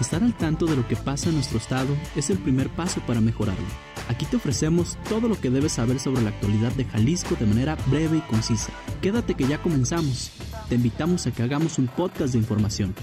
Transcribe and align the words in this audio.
Estar 0.00 0.22
al 0.22 0.36
tanto 0.36 0.66
de 0.66 0.76
lo 0.76 0.86
que 0.86 0.96
pasa 0.96 1.30
en 1.30 1.36
nuestro 1.36 1.56
estado 1.56 1.96
es 2.16 2.28
el 2.28 2.38
primer 2.38 2.68
paso 2.68 3.00
para 3.06 3.20
mejorarlo. 3.20 3.64
Aquí 4.08 4.26
te 4.26 4.36
ofrecemos 4.36 4.98
todo 5.08 5.26
lo 5.26 5.40
que 5.40 5.50
debes 5.50 5.72
saber 5.72 5.98
sobre 5.98 6.22
la 6.22 6.30
actualidad 6.30 6.72
de 6.72 6.84
Jalisco 6.84 7.34
de 7.36 7.46
manera 7.46 7.76
breve 7.86 8.18
y 8.18 8.20
concisa. 8.20 8.72
Quédate 9.00 9.34
que 9.34 9.48
ya 9.48 9.62
comenzamos. 9.62 10.32
Te 10.68 10.74
invitamos 10.74 11.26
a 11.26 11.32
que 11.32 11.42
hagamos 11.42 11.78
un 11.78 11.86
podcast 11.86 12.32
de 12.32 12.38
información. 12.38 12.94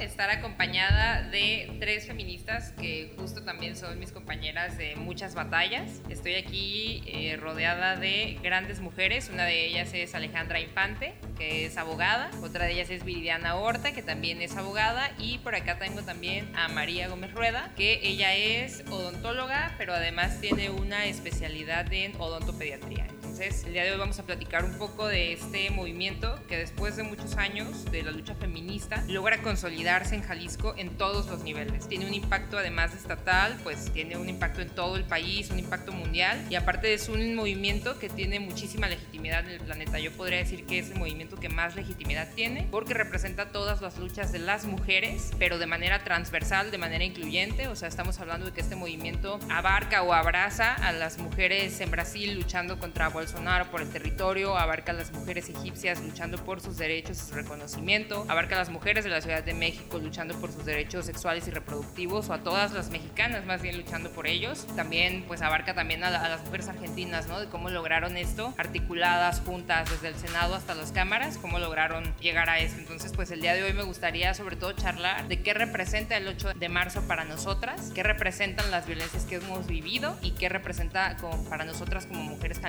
Estar 0.00 0.30
acompañada 0.30 1.22
de 1.22 1.76
tres 1.80 2.06
feministas 2.06 2.70
que 2.72 3.12
justo 3.18 3.42
también 3.42 3.74
son 3.74 3.98
mis 3.98 4.12
compañeras 4.12 4.78
de 4.78 4.94
muchas 4.94 5.34
batallas. 5.34 6.02
Estoy 6.08 6.34
aquí 6.34 7.02
eh, 7.06 7.36
rodeada 7.36 7.96
de 7.96 8.38
grandes 8.44 8.78
mujeres. 8.78 9.28
Una 9.28 9.44
de 9.44 9.66
ellas 9.66 9.92
es 9.92 10.14
Alejandra 10.14 10.60
Infante, 10.60 11.14
que 11.36 11.66
es 11.66 11.76
abogada. 11.78 12.30
Otra 12.42 12.66
de 12.66 12.74
ellas 12.74 12.90
es 12.90 13.04
Viridiana 13.04 13.56
Horta, 13.56 13.92
que 13.92 14.02
también 14.02 14.40
es 14.40 14.56
abogada. 14.56 15.10
Y 15.18 15.38
por 15.38 15.56
acá 15.56 15.78
tengo 15.78 16.02
también 16.02 16.48
a 16.54 16.68
María 16.68 17.08
Gómez 17.08 17.32
Rueda, 17.32 17.72
que 17.76 17.98
ella 18.04 18.34
es 18.36 18.84
odontóloga, 18.88 19.74
pero 19.78 19.94
además 19.94 20.40
tiene 20.40 20.70
una 20.70 21.06
especialidad 21.06 21.92
en 21.92 22.14
odontopediatría. 22.20 23.05
Entonces, 23.38 23.64
el 23.66 23.74
día 23.74 23.84
de 23.84 23.92
hoy 23.92 23.98
vamos 23.98 24.18
a 24.18 24.22
platicar 24.22 24.64
un 24.64 24.78
poco 24.78 25.06
de 25.06 25.34
este 25.34 25.68
movimiento 25.68 26.40
que 26.48 26.56
después 26.56 26.96
de 26.96 27.02
muchos 27.02 27.36
años 27.36 27.84
de 27.90 28.02
la 28.02 28.10
lucha 28.10 28.34
feminista 28.34 29.04
logra 29.08 29.42
consolidarse 29.42 30.14
en 30.14 30.22
Jalisco 30.22 30.72
en 30.78 30.96
todos 30.96 31.26
los 31.26 31.42
niveles. 31.42 31.86
Tiene 31.86 32.06
un 32.06 32.14
impacto 32.14 32.56
además 32.56 32.92
de 32.92 32.98
estatal, 32.98 33.58
pues 33.62 33.92
tiene 33.92 34.16
un 34.16 34.30
impacto 34.30 34.62
en 34.62 34.70
todo 34.70 34.96
el 34.96 35.04
país, 35.04 35.50
un 35.50 35.58
impacto 35.58 35.92
mundial 35.92 36.46
y 36.48 36.54
aparte 36.54 36.94
es 36.94 37.10
un 37.10 37.34
movimiento 37.34 37.98
que 37.98 38.08
tiene 38.08 38.40
muchísima 38.40 38.88
legitimidad 38.88 39.44
en 39.44 39.50
el 39.50 39.60
planeta. 39.60 39.98
Yo 39.98 40.12
podría 40.12 40.38
decir 40.38 40.64
que 40.64 40.78
es 40.78 40.88
el 40.88 40.98
movimiento 40.98 41.36
que 41.36 41.50
más 41.50 41.76
legitimidad 41.76 42.32
tiene 42.34 42.66
porque 42.70 42.94
representa 42.94 43.50
todas 43.50 43.82
las 43.82 43.98
luchas 43.98 44.32
de 44.32 44.38
las 44.38 44.64
mujeres, 44.64 45.32
pero 45.38 45.58
de 45.58 45.66
manera 45.66 46.02
transversal, 46.04 46.70
de 46.70 46.78
manera 46.78 47.04
incluyente. 47.04 47.68
O 47.68 47.76
sea, 47.76 47.88
estamos 47.88 48.18
hablando 48.18 48.46
de 48.46 48.52
que 48.52 48.62
este 48.62 48.76
movimiento 48.76 49.38
abarca 49.50 50.02
o 50.02 50.14
abraza 50.14 50.72
a 50.72 50.92
las 50.92 51.18
mujeres 51.18 51.78
en 51.82 51.90
Brasil 51.90 52.34
luchando 52.34 52.78
contra 52.78 53.10
Bolsonaro 53.26 53.68
por 53.72 53.82
el 53.82 53.88
territorio, 53.90 54.56
abarca 54.56 54.92
a 54.92 54.94
las 54.94 55.10
mujeres 55.10 55.48
egipcias 55.48 56.00
luchando 56.00 56.38
por 56.44 56.60
sus 56.60 56.76
derechos 56.76 57.20
y 57.20 57.28
su 57.28 57.34
reconocimiento, 57.34 58.24
abarca 58.28 58.54
a 58.54 58.58
las 58.58 58.68
mujeres 58.68 59.02
de 59.02 59.10
la 59.10 59.20
Ciudad 59.20 59.42
de 59.42 59.52
México 59.52 59.98
luchando 59.98 60.36
por 60.36 60.52
sus 60.52 60.64
derechos 60.64 61.06
sexuales 61.06 61.48
y 61.48 61.50
reproductivos 61.50 62.28
o 62.28 62.34
a 62.34 62.44
todas 62.44 62.72
las 62.72 62.90
mexicanas 62.90 63.44
más 63.44 63.62
bien 63.62 63.78
luchando 63.78 64.10
por 64.10 64.28
ellos. 64.28 64.68
También 64.76 65.24
pues 65.26 65.42
abarca 65.42 65.74
también 65.74 66.04
a, 66.04 66.10
las 66.10 66.44
mujeres 66.44 66.68
argentinas, 66.68 67.26
¿no? 67.26 67.40
De 67.40 67.48
cómo 67.48 67.68
lograron 67.68 68.16
esto, 68.16 68.54
articuladas, 68.58 69.40
juntas 69.40 69.90
desde 69.90 70.06
el 70.06 70.14
Senado 70.14 70.54
hasta 70.54 70.76
las 70.76 70.92
cámaras, 70.92 71.36
cómo 71.36 71.58
lograron 71.58 72.14
llegar 72.20 72.48
a 72.48 72.60
eso. 72.60 72.76
Entonces 72.78 73.10
pues 73.12 73.32
el 73.32 73.40
día 73.40 73.54
de 73.54 73.64
hoy 73.64 73.72
me 73.72 73.82
gustaría 73.82 74.34
sobre 74.34 74.54
todo 74.54 74.70
charlar 74.70 75.26
de 75.26 75.42
qué 75.42 75.52
representa 75.52 76.16
el 76.16 76.28
8 76.28 76.54
de 76.54 76.68
marzo 76.68 77.02
para 77.08 77.24
nosotras, 77.24 77.90
qué 77.92 78.04
representan 78.04 78.70
las 78.70 78.86
violencias 78.86 79.24
que 79.24 79.34
hemos 79.34 79.66
vivido 79.66 80.16
y 80.22 80.30
qué 80.30 80.48
representa 80.48 81.16
como 81.16 81.42
para 81.48 81.64
nosotras 81.64 82.06
como 82.06 82.22
mujeres 82.22 82.60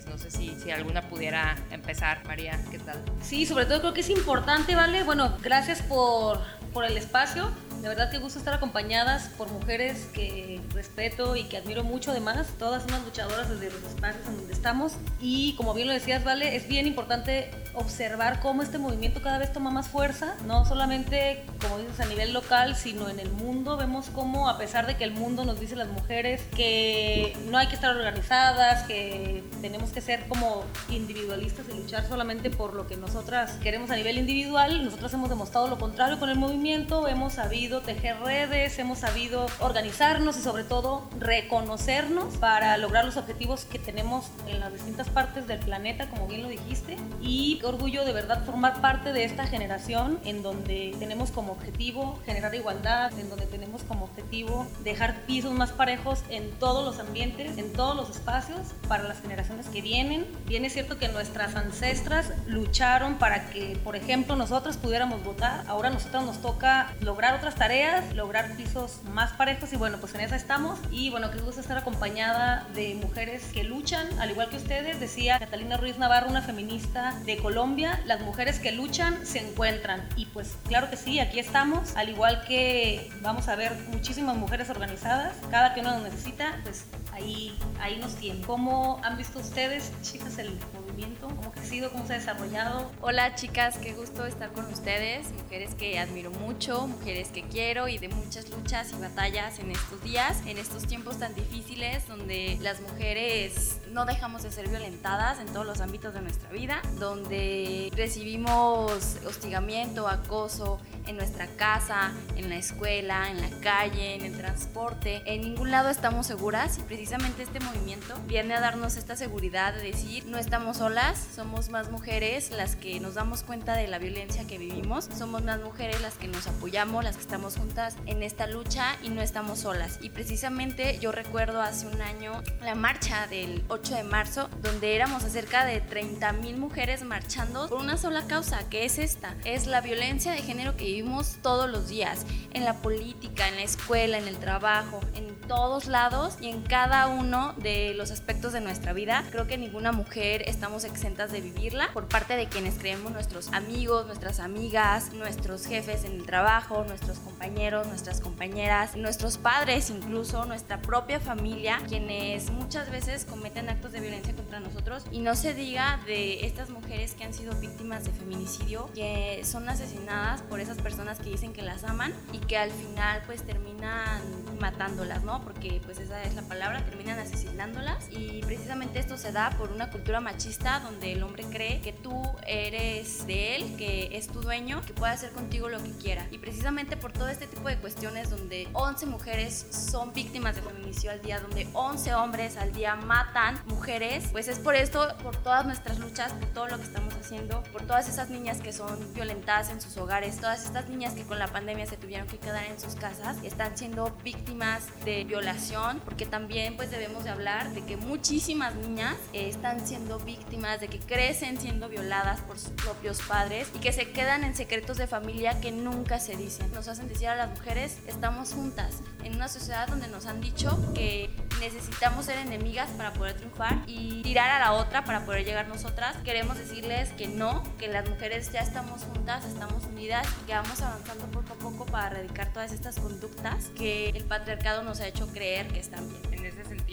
jaliscienses. 0.00 0.06
No 0.06 0.18
sé 0.18 0.30
si, 0.30 0.54
si 0.60 0.70
alguna 0.70 1.02
pudiera 1.02 1.56
empezar. 1.70 2.24
María, 2.26 2.58
¿qué 2.70 2.78
tal? 2.78 3.02
Sí, 3.22 3.46
sobre 3.46 3.66
todo 3.66 3.80
creo 3.80 3.94
que 3.94 4.00
es 4.00 4.10
importante, 4.10 4.74
¿vale? 4.74 5.02
Bueno, 5.02 5.36
gracias 5.42 5.82
por, 5.82 6.40
por 6.72 6.84
el 6.84 6.96
espacio. 6.96 7.50
De 7.80 7.88
verdad 7.88 8.10
que 8.10 8.18
gusto 8.18 8.38
estar 8.38 8.52
acompañadas 8.52 9.30
por 9.38 9.50
mujeres 9.50 10.06
que 10.12 10.60
respeto 10.74 11.34
y 11.34 11.44
que 11.44 11.56
admiro 11.56 11.82
mucho 11.82 12.10
además, 12.10 12.48
todas 12.58 12.84
unas 12.84 13.02
luchadoras 13.04 13.48
desde 13.48 13.70
los 13.70 13.82
espacios 13.84 14.26
en 14.28 14.36
donde 14.36 14.52
estamos. 14.52 14.92
Y 15.18 15.54
como 15.56 15.72
bien 15.72 15.88
lo 15.88 15.94
decías, 15.94 16.22
Vale, 16.22 16.56
es 16.56 16.68
bien 16.68 16.86
importante 16.86 17.50
observar 17.72 18.40
cómo 18.40 18.62
este 18.62 18.76
movimiento 18.76 19.22
cada 19.22 19.38
vez 19.38 19.52
toma 19.52 19.70
más 19.70 19.88
fuerza, 19.88 20.34
no 20.44 20.66
solamente, 20.66 21.44
como 21.62 21.78
dices, 21.78 22.00
a 22.00 22.04
nivel 22.04 22.34
local, 22.34 22.76
sino 22.76 23.08
en 23.08 23.18
el 23.18 23.30
mundo. 23.30 23.78
Vemos 23.78 24.10
cómo, 24.14 24.50
a 24.50 24.58
pesar 24.58 24.86
de 24.86 24.96
que 24.96 25.04
el 25.04 25.12
mundo 25.12 25.46
nos 25.46 25.58
dice 25.58 25.74
las 25.74 25.88
mujeres 25.88 26.42
que 26.54 27.34
no 27.48 27.56
hay 27.56 27.68
que 27.68 27.76
estar 27.76 27.96
organizadas, 27.96 28.86
que 28.86 29.42
tenemos 29.62 29.90
que 29.90 30.02
ser 30.02 30.28
como 30.28 30.64
individualistas 30.90 31.64
y 31.72 31.78
luchar 31.78 32.06
solamente 32.06 32.50
por 32.50 32.74
lo 32.74 32.86
que 32.86 32.98
nosotras 32.98 33.52
queremos 33.62 33.90
a 33.90 33.96
nivel 33.96 34.18
individual, 34.18 34.84
nosotras 34.84 35.14
hemos 35.14 35.30
demostrado 35.30 35.68
lo 35.68 35.78
contrario 35.78 36.18
con 36.18 36.28
el 36.28 36.36
movimiento, 36.36 37.08
hemos 37.08 37.34
sabido 37.34 37.69
tejer 37.78 38.18
redes, 38.20 38.76
hemos 38.80 38.98
sabido 38.98 39.46
organizarnos 39.60 40.36
y 40.36 40.42
sobre 40.42 40.64
todo 40.64 41.08
reconocernos 41.18 42.36
para 42.38 42.76
lograr 42.76 43.04
los 43.04 43.16
objetivos 43.16 43.64
que 43.64 43.78
tenemos 43.78 44.26
en 44.48 44.58
las 44.58 44.72
distintas 44.72 45.08
partes 45.08 45.46
del 45.46 45.60
planeta, 45.60 46.08
como 46.10 46.26
bien 46.26 46.42
lo 46.42 46.48
dijiste. 46.48 46.96
Y 47.20 47.58
qué 47.60 47.66
orgullo 47.66 48.04
de 48.04 48.12
verdad 48.12 48.44
formar 48.44 48.80
parte 48.80 49.12
de 49.12 49.24
esta 49.24 49.46
generación 49.46 50.18
en 50.24 50.42
donde 50.42 50.94
tenemos 50.98 51.30
como 51.30 51.52
objetivo 51.52 52.18
generar 52.26 52.52
igualdad, 52.54 53.16
en 53.18 53.30
donde 53.30 53.46
tenemos 53.46 53.84
como 53.84 54.06
objetivo 54.06 54.66
dejar 54.82 55.20
pisos 55.26 55.52
más 55.52 55.70
parejos 55.70 56.24
en 56.28 56.50
todos 56.58 56.84
los 56.84 56.98
ambientes, 56.98 57.56
en 57.56 57.72
todos 57.72 57.94
los 57.94 58.10
espacios 58.10 58.60
para 58.88 59.04
las 59.04 59.20
generaciones 59.20 59.68
que 59.68 59.80
vienen. 59.80 60.26
Bien 60.46 60.64
es 60.64 60.72
cierto 60.72 60.98
que 60.98 61.08
nuestras 61.08 61.54
ancestras 61.54 62.32
lucharon 62.46 63.18
para 63.18 63.50
que, 63.50 63.78
por 63.84 63.94
ejemplo, 63.94 64.34
nosotros 64.34 64.76
pudiéramos 64.76 65.22
votar. 65.22 65.64
Ahora 65.68 65.88
a 65.88 65.92
nosotros 65.92 66.24
nos 66.24 66.42
toca 66.42 66.94
lograr 67.00 67.34
otras 67.34 67.59
tareas, 67.60 68.14
lograr 68.14 68.56
pisos 68.56 69.00
más 69.12 69.32
parejos 69.32 69.70
y 69.74 69.76
bueno, 69.76 69.98
pues 69.98 70.14
en 70.14 70.22
esa 70.22 70.34
estamos. 70.34 70.78
Y 70.90 71.10
bueno, 71.10 71.30
que 71.30 71.36
gusto 71.40 71.60
estar 71.60 71.76
acompañada 71.76 72.66
de 72.72 72.94
mujeres 72.94 73.44
que 73.52 73.64
luchan, 73.64 74.08
al 74.18 74.30
igual 74.30 74.48
que 74.48 74.56
ustedes, 74.56 74.98
decía 74.98 75.38
Catalina 75.38 75.76
Ruiz 75.76 75.98
Navarro, 75.98 76.30
una 76.30 76.40
feminista 76.40 77.14
de 77.26 77.36
Colombia, 77.36 78.00
las 78.06 78.22
mujeres 78.22 78.60
que 78.60 78.72
luchan 78.72 79.26
se 79.26 79.46
encuentran. 79.46 80.08
Y 80.16 80.24
pues 80.24 80.56
claro 80.68 80.88
que 80.88 80.96
sí, 80.96 81.20
aquí 81.20 81.38
estamos, 81.38 81.94
al 81.96 82.08
igual 82.08 82.42
que 82.48 83.10
vamos 83.20 83.46
a 83.48 83.56
ver 83.56 83.74
muchísimas 83.90 84.38
mujeres 84.38 84.70
organizadas, 84.70 85.36
cada 85.50 85.74
que 85.74 85.80
uno 85.80 85.90
nos 85.90 86.04
necesita, 86.04 86.58
pues 86.62 86.86
ahí, 87.12 87.54
ahí 87.78 87.98
nos 87.98 88.14
tiene. 88.14 88.40
¿Cómo 88.46 89.02
han 89.04 89.18
visto 89.18 89.38
ustedes, 89.38 89.92
chicas, 90.02 90.38
el 90.38 90.48
movimiento? 90.48 90.89
¿Cómo 91.20 91.42
ha 91.46 91.52
crecido? 91.52 91.90
¿Cómo 91.90 92.06
se 92.06 92.14
ha 92.14 92.18
desarrollado? 92.18 92.90
Hola 93.00 93.34
chicas, 93.34 93.78
qué 93.78 93.94
gusto 93.94 94.26
estar 94.26 94.52
con 94.52 94.66
ustedes, 94.66 95.32
mujeres 95.32 95.74
que 95.74 95.98
admiro 95.98 96.30
mucho, 96.30 96.86
mujeres 96.86 97.28
que 97.28 97.42
quiero 97.42 97.88
y 97.88 97.96
de 97.96 98.08
muchas 98.08 98.50
luchas 98.50 98.92
y 98.92 99.00
batallas 99.00 99.58
en 99.60 99.70
estos 99.70 100.02
días, 100.02 100.42
en 100.46 100.58
estos 100.58 100.86
tiempos 100.86 101.18
tan 101.18 101.34
difíciles 101.34 102.06
donde 102.06 102.58
las 102.60 102.82
mujeres 102.82 103.80
no 103.92 104.04
dejamos 104.04 104.42
de 104.42 104.50
ser 104.50 104.68
violentadas 104.68 105.40
en 105.40 105.46
todos 105.46 105.64
los 105.64 105.80
ámbitos 105.80 106.12
de 106.12 106.20
nuestra 106.20 106.50
vida, 106.50 106.82
donde 106.98 107.90
recibimos 107.96 109.16
hostigamiento, 109.26 110.06
acoso 110.06 110.80
en 111.10 111.16
nuestra 111.16 111.46
casa, 111.48 112.12
en 112.36 112.48
la 112.48 112.56
escuela, 112.56 113.30
en 113.30 113.40
la 113.40 113.50
calle, 113.60 114.14
en 114.14 114.24
el 114.24 114.36
transporte. 114.36 115.22
En 115.26 115.42
ningún 115.42 115.70
lado 115.70 115.90
estamos 115.90 116.26
seguras 116.26 116.78
y 116.78 116.82
precisamente 116.82 117.42
este 117.42 117.58
movimiento 117.60 118.14
viene 118.26 118.54
a 118.54 118.60
darnos 118.60 118.96
esta 118.96 119.16
seguridad 119.16 119.74
de 119.74 119.82
decir 119.82 120.24
no 120.26 120.38
estamos 120.38 120.78
solas, 120.78 121.18
somos 121.34 121.68
más 121.68 121.90
mujeres 121.90 122.50
las 122.52 122.76
que 122.76 123.00
nos 123.00 123.14
damos 123.14 123.42
cuenta 123.42 123.74
de 123.74 123.88
la 123.88 123.98
violencia 123.98 124.46
que 124.46 124.56
vivimos, 124.56 125.08
somos 125.18 125.42
más 125.42 125.60
mujeres 125.60 126.00
las 126.00 126.14
que 126.14 126.28
nos 126.28 126.46
apoyamos, 126.46 127.02
las 127.02 127.16
que 127.16 127.22
estamos 127.22 127.56
juntas 127.56 127.96
en 128.06 128.22
esta 128.22 128.46
lucha 128.46 128.96
y 129.02 129.08
no 129.08 129.20
estamos 129.20 129.60
solas. 129.60 129.98
Y 130.00 130.10
precisamente 130.10 130.98
yo 131.00 131.10
recuerdo 131.10 131.60
hace 131.60 131.88
un 131.88 132.00
año 132.00 132.40
la 132.62 132.76
marcha 132.76 133.26
del 133.26 133.64
8 133.68 133.96
de 133.96 134.04
marzo, 134.04 134.48
donde 134.62 134.94
éramos 134.94 135.24
cerca 135.24 135.64
de 135.64 135.80
30 135.80 136.32
mil 136.34 136.56
mujeres 136.56 137.02
marchando 137.02 137.68
por 137.68 137.78
una 137.78 137.96
sola 137.96 138.26
causa, 138.28 138.68
que 138.68 138.84
es 138.84 138.98
esta, 138.98 139.34
es 139.44 139.66
la 139.66 139.80
violencia 139.80 140.32
de 140.32 140.42
género 140.42 140.76
que 140.76 140.84
vivimos 140.84 140.99
todos 141.42 141.70
los 141.70 141.88
días, 141.88 142.26
en 142.52 142.64
la 142.64 142.74
política, 142.74 143.48
en 143.48 143.56
la 143.56 143.62
escuela, 143.62 144.18
en 144.18 144.28
el 144.28 144.36
trabajo, 144.36 145.00
en 145.14 145.38
todos 145.48 145.86
lados 145.86 146.36
y 146.40 146.48
en 146.48 146.62
cada 146.62 147.08
uno 147.08 147.54
de 147.56 147.94
los 147.94 148.10
aspectos 148.10 148.52
de 148.52 148.60
nuestra 148.60 148.92
vida. 148.92 149.24
Creo 149.30 149.46
que 149.46 149.58
ninguna 149.58 149.92
mujer 149.92 150.42
estamos 150.46 150.84
exentas 150.84 151.32
de 151.32 151.40
vivirla 151.40 151.90
por 151.92 152.06
parte 152.06 152.36
de 152.36 152.46
quienes 152.46 152.78
creemos 152.78 153.12
nuestros 153.12 153.48
amigos, 153.52 154.06
nuestras 154.06 154.40
amigas, 154.40 155.12
nuestros 155.12 155.66
jefes 155.66 156.04
en 156.04 156.12
el 156.12 156.26
trabajo, 156.26 156.84
nuestros 156.84 157.18
compañeros, 157.18 157.86
nuestras 157.88 158.20
compañeras, 158.20 158.94
nuestros 158.96 159.38
padres 159.38 159.90
incluso, 159.90 160.44
nuestra 160.44 160.80
propia 160.82 161.18
familia, 161.18 161.80
quienes 161.88 162.50
muchas 162.50 162.90
veces 162.90 163.24
cometen 163.24 163.68
actos 163.68 163.92
de 163.92 164.00
violencia 164.00 164.34
contra 164.34 164.60
nosotros 164.60 165.04
y 165.10 165.20
no 165.20 165.34
se 165.34 165.54
diga 165.54 166.00
de 166.06 166.46
estas 166.46 166.70
mujeres 166.70 167.14
que 167.14 167.24
han 167.24 167.34
sido 167.34 167.54
víctimas 167.56 168.04
de 168.04 168.12
feminicidio, 168.12 168.90
que 168.94 169.42
son 169.44 169.68
asesinadas 169.68 170.42
por 170.42 170.60
esas 170.60 170.79
personas 170.80 171.18
que 171.18 171.30
dicen 171.30 171.52
que 171.52 171.62
las 171.62 171.84
aman 171.84 172.12
y 172.32 172.38
que 172.38 172.56
al 172.56 172.70
final 172.70 173.22
pues 173.26 173.44
terminan 173.44 174.22
matándolas, 174.60 175.24
¿no? 175.24 175.42
Porque 175.42 175.80
pues 175.84 175.98
esa 175.98 176.22
es 176.22 176.34
la 176.34 176.42
palabra, 176.42 176.84
terminan 176.84 177.18
asesinándolas 177.18 178.06
y 178.10 178.42
precisamente 178.42 178.98
esto 178.98 179.16
se 179.16 179.32
da 179.32 179.50
por 179.50 179.72
una 179.72 179.90
cultura 179.90 180.20
machista 180.20 180.80
donde 180.80 181.12
el 181.12 181.22
hombre 181.22 181.44
cree 181.44 181.80
que 181.80 181.92
tú 181.92 182.22
eres 182.46 183.26
de 183.26 183.56
él, 183.56 183.76
que 183.76 184.16
es 184.16 184.28
tu 184.28 184.40
dueño, 184.40 184.82
que 184.82 184.92
puede 184.92 185.12
hacer 185.12 185.30
contigo 185.30 185.68
lo 185.68 185.82
que 185.82 185.90
quiera. 185.92 186.26
Y 186.30 186.38
precisamente 186.38 186.96
por 186.96 187.12
todo 187.12 187.28
este 187.28 187.46
tipo 187.46 187.68
de 187.68 187.76
cuestiones 187.76 188.30
donde 188.30 188.68
11 188.72 189.06
mujeres 189.06 189.66
son 189.70 190.12
víctimas 190.12 190.56
de 190.56 190.62
feminicidio 190.62 191.12
al 191.12 191.22
día, 191.22 191.40
donde 191.40 191.68
11 191.72 192.14
hombres 192.14 192.56
al 192.56 192.72
día 192.72 192.96
matan 192.96 193.60
mujeres, 193.66 194.28
pues 194.32 194.48
es 194.48 194.58
por 194.58 194.74
esto, 194.74 195.08
por 195.22 195.36
todas 195.36 195.64
nuestras 195.64 195.98
luchas, 195.98 196.32
por 196.32 196.48
todo 196.50 196.68
lo 196.68 196.76
que 196.76 196.84
estamos 196.84 197.14
haciendo, 197.14 197.62
por 197.72 197.82
todas 197.82 198.08
esas 198.08 198.30
niñas 198.30 198.60
que 198.60 198.72
son 198.72 199.12
violentadas 199.14 199.70
en 199.70 199.80
sus 199.80 199.96
hogares, 199.96 200.36
todas 200.36 200.64
estas 200.70 200.88
niñas 200.88 201.14
que 201.14 201.24
con 201.24 201.40
la 201.40 201.48
pandemia 201.48 201.84
se 201.84 201.96
tuvieron 201.96 202.28
que 202.28 202.38
quedar 202.38 202.64
en 202.64 202.78
sus 202.78 202.94
casas 202.94 203.36
están 203.42 203.76
siendo 203.76 204.16
víctimas 204.22 204.84
de 205.04 205.24
violación, 205.24 206.00
porque 206.04 206.26
también 206.26 206.76
pues 206.76 206.92
debemos 206.92 207.24
de 207.24 207.30
hablar 207.30 207.74
de 207.74 207.84
que 207.84 207.96
muchísimas 207.96 208.76
niñas 208.76 209.16
eh, 209.32 209.48
están 209.48 209.84
siendo 209.84 210.20
víctimas 210.20 210.80
de 210.80 210.86
que 210.86 211.00
crecen 211.00 211.58
siendo 211.58 211.88
violadas 211.88 212.40
por 212.42 212.56
sus 212.56 212.70
propios 212.70 213.20
padres 213.22 213.68
y 213.74 213.80
que 213.80 213.92
se 213.92 214.12
quedan 214.12 214.44
en 214.44 214.54
secretos 214.54 214.96
de 214.96 215.08
familia 215.08 215.60
que 215.60 215.72
nunca 215.72 216.20
se 216.20 216.36
dicen. 216.36 216.72
Nos 216.72 216.86
hacen 216.86 217.08
decir 217.08 217.26
a 217.26 217.34
las 217.34 217.50
mujeres, 217.50 217.98
estamos 218.06 218.52
juntas 218.52 219.00
en 219.24 219.34
una 219.34 219.48
sociedad 219.48 219.88
donde 219.88 220.06
nos 220.06 220.26
han 220.26 220.40
dicho 220.40 220.78
que 220.94 221.30
necesitamos 221.60 222.24
ser 222.26 222.38
enemigas 222.38 222.90
para 222.90 223.12
poder 223.12 223.34
triunfar 223.34 223.78
y 223.86 224.22
tirar 224.22 224.50
a 224.50 224.58
la 224.58 224.72
otra 224.72 225.04
para 225.04 225.24
poder 225.24 225.44
llegar 225.44 225.68
nosotras. 225.68 226.16
Queremos 226.24 226.58
decirles 226.58 227.10
que 227.12 227.28
no, 227.28 227.62
que 227.78 227.88
las 227.88 228.08
mujeres 228.08 228.50
ya 228.50 228.60
estamos 228.60 229.04
juntas, 229.04 229.44
estamos 229.44 229.84
unidas 229.84 230.26
y 230.42 230.46
que 230.46 230.54
vamos 230.54 230.80
avanzando 230.80 231.26
poco 231.26 231.52
a 231.52 231.56
poco 231.56 231.86
para 231.86 232.16
erradicar 232.16 232.52
todas 232.52 232.72
estas 232.72 232.98
conductas 232.98 233.66
que 233.76 234.08
el 234.10 234.24
patriarcado 234.24 234.82
nos 234.82 235.00
ha 235.00 235.06
hecho 235.06 235.28
creer 235.28 235.68
que 235.68 235.80
están 235.80 236.08
bien. 236.08 236.30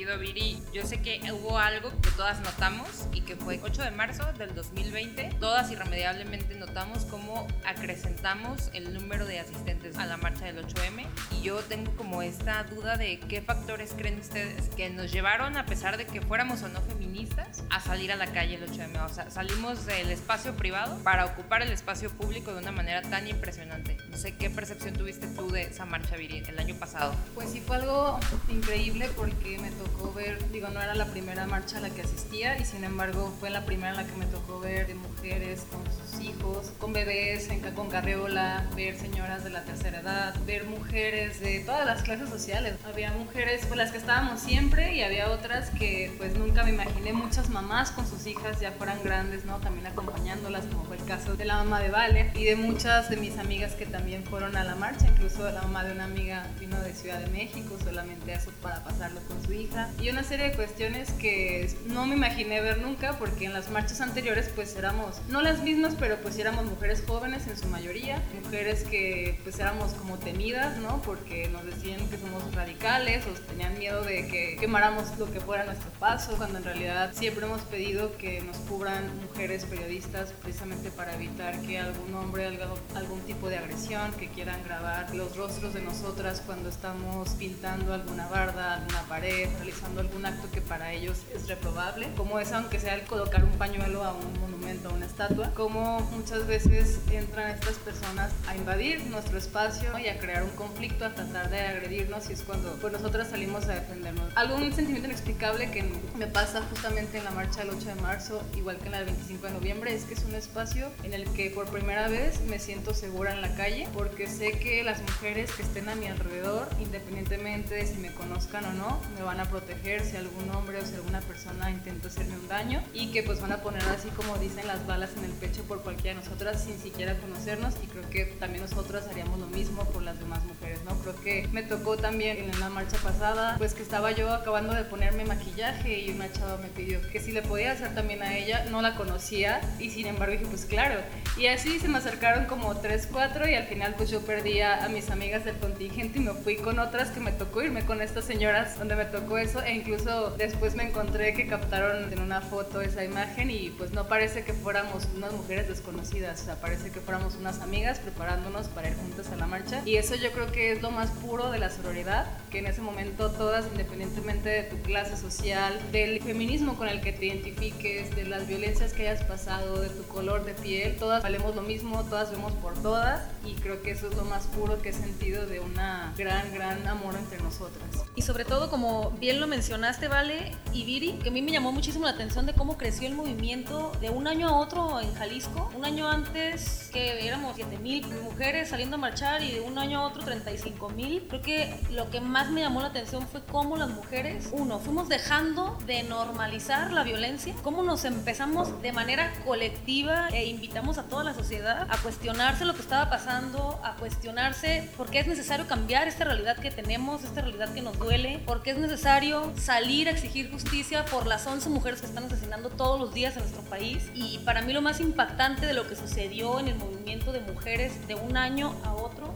Viri, 0.06 0.62
yo 0.72 0.86
sé 0.86 1.02
que 1.02 1.20
hubo 1.32 1.58
algo 1.58 1.90
que 2.02 2.12
todas 2.12 2.40
notamos 2.42 3.08
y 3.14 3.22
que 3.22 3.36
fue 3.36 3.60
8 3.64 3.82
de 3.82 3.92
marzo 3.92 4.32
del 4.34 4.54
2020. 4.54 5.36
Todas 5.40 5.72
irremediablemente 5.72 6.54
notamos 6.54 7.04
cómo 7.06 7.48
acrecentamos 7.66 8.70
el 8.74 8.94
número 8.94 9.26
de 9.26 9.40
asistentes 9.40 9.98
a 9.98 10.06
la 10.06 10.18
marcha 10.18 10.46
del 10.46 10.64
8M 10.66 11.06
y 11.32 11.42
yo 11.42 11.58
tengo 11.62 11.96
como 11.96 12.22
esta 12.22 12.64
duda 12.64 12.96
de 12.96 13.20
qué 13.22 13.42
factores 13.42 13.94
creen 13.98 14.20
ustedes 14.20 14.70
que 14.70 14.90
nos 14.92 15.12
llevaron, 15.12 15.58
a 15.58 15.66
pesar 15.66 15.98
de 15.98 16.06
que 16.06 16.22
fuéramos 16.22 16.62
o 16.62 16.70
no 16.70 16.82
feministas, 16.82 17.64
a 17.72 17.82
salir 17.82 18.12
a 18.12 18.16
la 18.16 18.28
calle 18.28 18.56
el 18.56 18.70
8M. 18.70 19.04
O 19.04 19.10
sea, 19.10 19.32
salimos 19.32 19.88
del 19.88 20.12
espacio 20.12 20.56
privado 20.56 20.98
para 21.04 21.26
ocupar 21.26 21.64
el 21.64 21.72
espacio 21.72 22.12
público 22.12 22.54
de 22.54 22.60
una 22.60 22.72
manera 22.72 23.02
tan 23.02 23.28
impresionante. 23.28 23.98
No 24.10 24.18
sé 24.18 24.36
qué 24.36 24.52
percepción 24.52 24.94
tuviste 24.94 25.28
tú 25.28 25.52
de 25.52 25.64
esa 25.64 25.86
marcha, 25.86 26.16
Viri, 26.16 26.44
el 26.48 26.60
año 26.60 26.76
pasado. 26.76 27.16
Pues 27.34 27.50
sí, 27.50 27.62
fue 27.62 27.78
algo 27.78 28.20
increíble 28.48 29.10
porque 29.16 29.58
me 29.60 29.72
tocó 29.72 29.87
ver, 30.18 30.52
digo, 30.52 30.68
no 30.70 30.82
era 30.82 30.96
la 30.96 31.06
primera 31.06 31.46
marcha 31.46 31.78
a 31.78 31.82
la 31.82 31.90
que 31.90 32.02
asistía 32.02 32.58
y 32.58 32.66
sin 32.66 32.84
embargo 32.84 33.32
fue 33.40 33.50
la 33.50 33.66
primera 33.66 33.92
en 33.92 33.98
la 33.98 34.06
que 34.06 34.18
me 34.18 34.26
tocó 34.26 34.60
ver 34.60 34.88
de 34.88 34.96
mujeres 34.96 35.66
con 35.72 35.84
hijos, 36.20 36.72
con 36.80 36.94
bebés, 36.94 37.50
en, 37.50 37.62
con 37.74 37.90
carriola, 37.90 38.66
ver 38.76 38.98
señoras 38.98 39.44
de 39.44 39.50
la 39.50 39.64
tercera 39.64 40.00
edad, 40.00 40.36
ver 40.46 40.66
mujeres 40.66 41.40
de 41.40 41.60
todas 41.60 41.86
las 41.86 42.02
clases 42.04 42.30
sociales. 42.30 42.76
Había 42.86 43.12
mujeres 43.12 43.66
con 43.66 43.78
las 43.78 43.92
que 43.92 43.98
estábamos 43.98 44.40
siempre 44.40 44.96
y 44.96 45.02
había 45.02 45.30
otras 45.32 45.70
que 45.72 46.14
pues 46.18 46.38
nunca 46.38 46.64
me 46.64 46.72
imaginé, 46.72 47.14
muchas 47.14 47.50
mamás 47.50 47.92
con 47.92 48.08
sus 48.08 48.26
hijas 48.28 48.60
ya 48.60 48.72
fueran 48.72 49.02
grandes, 49.04 49.46
¿no? 49.46 49.58
También 49.58 49.88
acompañándolas, 49.88 50.66
como 50.66 50.86
fue 50.86 50.98
el 50.98 51.06
caso 51.06 51.36
de 51.36 51.46
la 51.46 51.58
mamá 51.58 51.80
de 51.80 51.90
Vale 51.90 52.32
y 52.36 52.46
de 52.46 52.56
muchas 52.56 53.10
de 53.10 53.18
mis 53.18 53.38
amigas 53.38 53.74
que 53.74 53.86
también 53.86 54.24
fueron 54.24 54.56
a 54.56 54.64
la 54.64 54.76
marcha, 54.76 55.08
incluso 55.08 55.50
la 55.52 55.62
mamá 55.62 55.84
de 55.84 55.92
una 55.94 56.06
amiga 56.06 56.48
vino 56.60 56.80
de 56.82 56.94
Ciudad 56.94 57.20
de 57.20 57.28
México 57.28 57.78
solamente 57.84 58.34
eso 58.34 58.52
para 58.62 58.84
pasarlo 58.84 59.20
con 59.28 59.44
su 59.44 59.54
hija 59.54 59.90
y 60.02 60.10
una 60.10 60.24
serie 60.24 60.50
de 60.50 60.56
cuestiones 60.56 61.12
que 61.12 61.70
no 61.88 62.06
me 62.06 62.16
imaginé 62.16 62.62
ver 62.62 62.80
nunca 62.80 63.18
porque 63.18 63.46
en 63.46 63.54
las 63.54 63.70
marchas 63.70 64.02
anteriores 64.02 64.50
pues 64.56 64.76
éramos, 64.76 65.22
no 65.30 65.42
las 65.42 65.62
mismas, 65.62 65.96
pero 66.00 66.07
pues 66.16 66.38
éramos 66.40 66.66
mujeres 66.66 67.04
jóvenes 67.06 67.48
en 67.48 67.58
su 67.58 67.68
mayoría, 67.68 68.24
mujeres 68.44 68.84
que 68.84 69.40
pues 69.44 69.60
éramos 69.60 69.92
como 69.94 70.18
temidas, 70.18 70.78
¿no? 70.78 71.02
Porque 71.02 71.50
nos 71.50 71.66
decían 71.66 72.08
que 72.10 72.18
somos 72.18 72.56
radicales 72.56 73.26
o 73.28 73.32
tenían 73.42 73.78
miedo 73.78 74.04
de 74.04 74.28
que 74.28 74.56
quemáramos 74.60 75.18
lo 75.18 75.30
que 75.32 75.42
fuera 75.42 75.66
nuestro 75.66 75.90
paso, 76.00 76.38
cuando 76.38 76.60
en 76.60 76.64
realidad 76.64 77.12
siempre 77.14 77.46
hemos 77.46 77.62
pedido 77.64 78.16
que 78.18 78.42
nos 78.42 78.58
cubran 78.58 79.04
mujeres 79.22 79.66
periodistas 79.66 80.32
precisamente 80.42 80.92
para 80.92 81.16
evitar 81.16 81.60
que 81.62 81.80
algún 81.80 82.14
hombre 82.16 82.48
haga 82.48 82.68
algún 82.96 83.20
tipo 83.22 83.50
de 83.50 83.58
agresión, 83.58 84.12
que 84.14 84.30
quieran 84.30 84.64
grabar 84.64 85.14
los 85.14 85.36
rostros 85.36 85.74
de 85.74 85.82
nosotras 85.82 86.42
cuando 86.46 86.70
estamos 86.70 87.30
pintando 87.32 87.94
alguna 87.94 88.28
barda, 88.28 88.76
alguna 88.76 89.02
pared, 89.04 89.50
realizando 89.58 90.02
algún 90.02 90.26
acto 90.26 90.50
que 90.52 90.62
para 90.62 90.94
ellos 90.94 91.18
es 91.36 91.48
reprobable, 91.48 92.10
como 92.16 92.40
es 92.40 92.52
aunque 92.52 92.80
sea 92.80 92.96
el 92.96 93.02
colocar 93.04 93.44
un 93.44 93.52
pañuelo 93.58 94.04
a 94.04 94.14
un 94.14 94.40
monumento, 94.40 94.90
a 94.90 94.94
una 94.94 95.06
estatua, 95.06 95.52
como 95.54 95.97
muchas 96.06 96.48
veces 96.48 97.00
entran 97.12 97.52
estas 97.52 97.76
personas 97.76 98.32
a 98.48 98.56
invadir 98.56 99.06
nuestro 99.08 99.38
espacio 99.38 99.98
y 100.00 100.08
a 100.08 100.20
crear 100.20 100.44
un 100.44 100.50
conflicto, 100.52 101.06
a 101.06 101.14
tratar 101.14 101.50
de 101.50 101.60
agredirnos 101.60 102.30
y 102.30 102.34
es 102.34 102.42
cuando 102.42 102.74
pues 102.76 102.94
nosotras 102.94 103.30
salimos 103.30 103.66
a 103.66 103.76
defendernos. 103.76 104.32
Algún 104.36 104.74
sentimiento 104.74 105.08
inexplicable 105.08 105.72
que 105.72 105.84
me 106.18 106.28
pasa 106.28 106.62
justamente 106.70 107.18
en 107.18 107.24
la 107.24 107.32
marcha 107.32 107.62
del 107.62 107.72
8 107.72 107.86
de 107.86 107.96
marzo, 107.96 108.44
igual 108.56 108.78
que 108.78 108.86
en 108.86 108.92
la 108.92 108.98
del 109.00 109.08
25 109.08 109.48
de 109.48 109.54
noviembre, 109.54 109.96
es 109.96 110.04
que 110.04 110.14
es 110.14 110.24
un 110.24 110.36
espacio 110.36 110.90
en 111.04 111.14
el 111.14 111.30
que 111.32 111.50
por 111.50 111.68
primera 111.68 112.08
vez 112.08 112.42
me 112.42 112.60
siento 112.60 112.94
segura 112.94 113.34
en 113.34 113.42
la 113.42 113.56
calle 113.56 113.88
porque 113.94 114.28
sé 114.28 114.52
que 114.60 114.84
las 114.84 115.02
mujeres 115.02 115.52
que 115.52 115.64
estén 115.64 115.90
a 115.90 115.96
mi 115.96 116.08
alrededor, 116.08 116.68
independientemente 116.80 117.76
de 117.76 117.86
si 117.86 117.98
me 117.98 118.14
conozcan 118.14 118.66
o 118.66 118.74
no, 118.74 119.00
me 119.16 119.24
van 119.24 119.40
a 119.40 119.46
proteger 119.46 120.04
si 120.04 120.18
algún 120.18 120.50
hombre 120.52 120.80
o 120.80 120.86
si 120.86 120.96
alguna 120.96 121.22
persona 121.22 121.70
intenta 121.72 122.08
hacerme 122.08 122.38
un 122.38 122.48
daño 122.48 122.84
y 122.94 123.12
que 123.12 123.24
pues 123.24 123.42
van 123.42 123.52
a 123.52 123.62
poner 123.62 123.84
así 123.84 124.10
como 124.10 124.38
dicen 124.38 124.68
las 124.68 124.86
balas 124.86 125.12
en 125.18 125.26
el 125.26 125.32
pecho 125.32 125.64
por 125.64 125.82
cualquiera 125.88 126.20
de 126.20 126.26
nosotras 126.26 126.66
sin 126.66 126.78
siquiera 126.78 127.18
conocernos 127.18 127.76
y 127.82 127.88
creo 127.88 128.10
que 128.10 128.26
también 128.42 128.62
nosotras 128.62 129.08
haríamos 129.08 129.40
lo 129.40 129.48
mismo 129.48 129.86
por 129.86 130.02
las 130.02 130.20
demás 130.20 130.44
mujeres, 130.44 130.84
¿no? 130.84 130.94
Creo 131.00 131.16
que 131.22 131.47
me 131.58 131.64
tocó 131.64 131.98
también 131.98 132.38
en 132.38 132.60
la 132.60 132.70
marcha 132.70 132.98
pasada, 132.98 133.56
pues 133.58 133.74
que 133.74 133.82
estaba 133.82 134.12
yo 134.12 134.32
acabando 134.32 134.76
de 134.76 134.84
ponerme 134.84 135.26
maquillaje 135.26 136.02
y 136.02 136.12
una 136.12 136.32
chava 136.32 136.58
me 136.58 136.68
pidió 136.68 137.02
que 137.10 137.20
si 137.20 137.32
le 137.32 137.42
podía 137.42 137.72
hacer 137.72 137.96
también 137.96 138.22
a 138.22 138.38
ella, 138.38 138.66
no 138.70 138.84
la 138.84 138.94
conocía 138.94 139.60
y 139.80 139.90
sin 139.90 140.06
embargo 140.06 140.34
dije 140.34 140.46
pues 140.46 140.66
claro. 140.66 141.00
Y 141.36 141.48
así 141.48 141.80
se 141.80 141.88
me 141.88 141.98
acercaron 141.98 142.46
como 142.46 142.78
tres, 142.78 143.08
cuatro 143.12 143.50
y 143.50 143.56
al 143.56 143.66
final 143.66 143.96
pues 143.98 144.12
yo 144.12 144.22
perdí 144.22 144.62
a, 144.62 144.86
a 144.86 144.90
mis 144.90 145.10
amigas 145.10 145.46
del 145.46 145.58
contingente 145.58 146.20
y 146.20 146.22
me 146.22 146.34
fui 146.34 146.58
con 146.58 146.78
otras 146.78 147.10
que 147.10 147.22
me 147.22 147.32
tocó 147.32 147.64
irme 147.64 147.84
con 147.86 148.04
estas 148.04 148.26
señoras 148.26 148.78
donde 148.78 148.96
me 148.96 149.06
tocó 149.06 149.40
eso 149.40 149.60
e 149.64 149.74
incluso 149.74 150.36
después 150.38 150.76
me 150.76 150.84
encontré 150.84 151.34
que 151.34 151.48
captaron 151.48 152.14
en 152.14 152.20
una 152.20 152.42
foto 152.42 152.82
esa 152.82 153.04
imagen 153.04 153.50
y 153.50 153.72
pues 153.72 153.94
no 153.94 154.08
parece 154.08 154.44
que 154.44 154.54
fuéramos 154.54 155.08
unas 155.16 155.34
mujeres 155.34 155.68
desconocidas, 155.68 156.40
o 156.42 156.46
sea, 156.46 156.62
parece 156.62 156.92
que 156.92 157.00
fuéramos 157.00 157.34
unas 157.36 157.62
amigas 157.62 157.98
preparándonos 157.98 158.68
para 158.68 158.90
ir 158.90 158.96
juntas 158.96 159.32
a 159.32 159.36
la 159.36 159.48
marcha 159.48 159.82
y 159.86 159.96
eso 159.96 160.14
yo 160.14 160.32
creo 160.32 160.52
que 160.52 160.74
es 160.74 160.84
lo 160.84 160.92
más 160.92 161.10
puro 161.10 161.47
de 161.52 161.60
la 161.60 161.70
sororidad, 161.70 162.26
que 162.50 162.60
en 162.60 162.68
ese 162.68 162.82
momento 162.82 163.32
todas, 163.32 163.66
independientemente 163.72 164.50
de 164.50 164.64
tu 164.64 164.78
clase 164.82 165.18
social, 165.18 165.80
del 165.92 166.22
feminismo 166.22 166.76
con 166.76 166.88
el 166.88 167.02
que 167.02 167.14
te 167.14 167.28
identifiques, 167.28 168.16
de 168.16 168.26
las 168.26 168.48
violencias 168.48 168.94
que 168.94 169.08
hayas 169.08 169.24
pasado, 169.24 169.82
de 169.82 169.90
tu 169.90 170.04
color 170.04 170.46
de 170.46 170.54
piel, 170.54 170.96
todas 170.98 171.24
valemos 171.24 171.56
lo 171.56 171.62
mismo, 171.62 172.04
todas 172.06 172.32
vemos 172.32 172.54
por 172.54 172.74
todas 172.82 173.24
y 173.46 173.54
creo 173.56 173.82
que 173.82 173.92
eso 173.92 174.10
es 174.10 174.16
lo 174.16 174.26
más 174.26 174.48
puro 174.48 174.82
que 174.82 174.90
he 174.90 174.94
sentido 174.94 175.46
de 175.46 175.60
una 175.60 176.14
gran, 176.18 176.54
gran 176.54 176.88
amor 176.88 177.16
entre 177.16 177.40
nosotras. 177.40 178.06
Y 178.16 178.22
sobre 178.22 178.46
todo, 178.46 178.70
como 178.70 179.12
bien 179.12 179.40
lo 179.40 179.48
mencionaste, 179.48 180.08
Vale 180.08 180.52
y 180.74 180.86
Viri, 180.86 181.14
que 181.14 181.30
a 181.30 181.32
mí 181.32 181.42
me 181.42 181.52
llamó 181.52 181.72
muchísimo 181.72 182.06
la 182.06 182.12
atención 182.12 182.46
de 182.46 182.54
cómo 182.54 182.78
creció 182.78 183.08
el 183.08 183.14
movimiento 183.14 183.92
de 184.02 184.10
un 184.10 184.28
año 184.28 184.48
a 184.48 184.58
otro 184.58 185.00
en 185.00 185.14
Jalisco. 185.14 185.70
Un 185.76 185.86
año 185.86 186.10
antes 186.10 186.90
que 186.92 187.26
éramos 187.26 187.56
7 187.56 187.78
mil 187.78 188.08
mujeres 188.24 188.70
saliendo 188.70 188.96
a 188.96 189.00
marchar 189.00 189.44
y 189.44 189.52
de 189.52 189.62
un 189.62 189.78
año 189.78 190.00
a 190.00 190.08
otro 190.08 190.24
35 190.24 190.90
mil. 190.90 191.22
Creo 191.38 191.42
que 191.42 191.94
lo 191.94 192.10
que 192.10 192.20
más 192.20 192.50
me 192.50 192.62
llamó 192.62 192.82
la 192.82 192.88
atención 192.88 193.28
fue 193.28 193.44
cómo 193.44 193.78
las 193.78 193.90
mujeres, 193.90 194.50
uno, 194.54 194.80
fuimos 194.80 195.08
dejando 195.08 195.78
de 195.86 196.04
normalizar 196.04 196.92
la 196.92 197.04
violencia, 197.04 197.54
cómo 197.64 197.84
nos 197.84 198.06
empezamos 198.06 198.82
de 198.82 198.92
manera 198.92 199.32
colectiva 199.46 200.30
e 200.30 200.48
invitamos 200.48 200.98
a 200.98 201.04
toda 201.04 201.24
la 201.24 201.34
sociedad 201.34 201.88
a 201.90 201.98
cuestionarse 201.98 202.66
lo 202.66 202.74
que 202.74 202.82
estaba 202.82 203.10
pasando, 203.10 203.80
a 203.84 203.96
cuestionarse 203.96 204.90
por 204.98 205.12
qué 205.12 205.20
es 205.20 205.28
necesario 205.28 205.68
cambiar 205.68 206.08
esta 206.08 206.24
realidad 206.24 206.58
que 206.58 206.72
tenemos, 206.72 207.24
esta 207.24 207.42
realidad 207.42 207.72
que 207.74 207.82
nos 207.82 208.00
duele, 208.00 208.40
por 208.46 208.64
qué 208.64 208.72
es 208.72 208.78
necesario 208.78 209.52
salir 209.58 210.08
a 210.08 210.12
exigir 210.12 210.50
justicia 210.50 211.06
por 211.06 211.28
las 211.28 211.46
11 211.46 211.70
mujeres 211.70 212.00
que 212.00 212.08
están 212.08 212.24
asesinando 212.24 212.70
todos 212.70 213.00
los 213.00 213.14
días 213.14 213.36
en 213.36 213.42
nuestro 213.42 213.62
país. 213.64 214.10
Y 214.16 214.40
para 214.40 214.62
mí 214.62 214.74
lo 214.74 214.82
más 214.82 215.00
impactante 215.02 215.66
de 215.68 215.74
lo 215.74 215.88
que 215.88 215.96
sucedió 215.96 216.60
en 216.60 216.70
el 216.70 216.76
movimiento 216.76 217.32
de 217.32 217.42
mujeres 217.42 218.08
de 218.08 218.16
un 218.16 218.38
año 218.38 218.74
a 218.84 218.94
otro, 218.94 219.36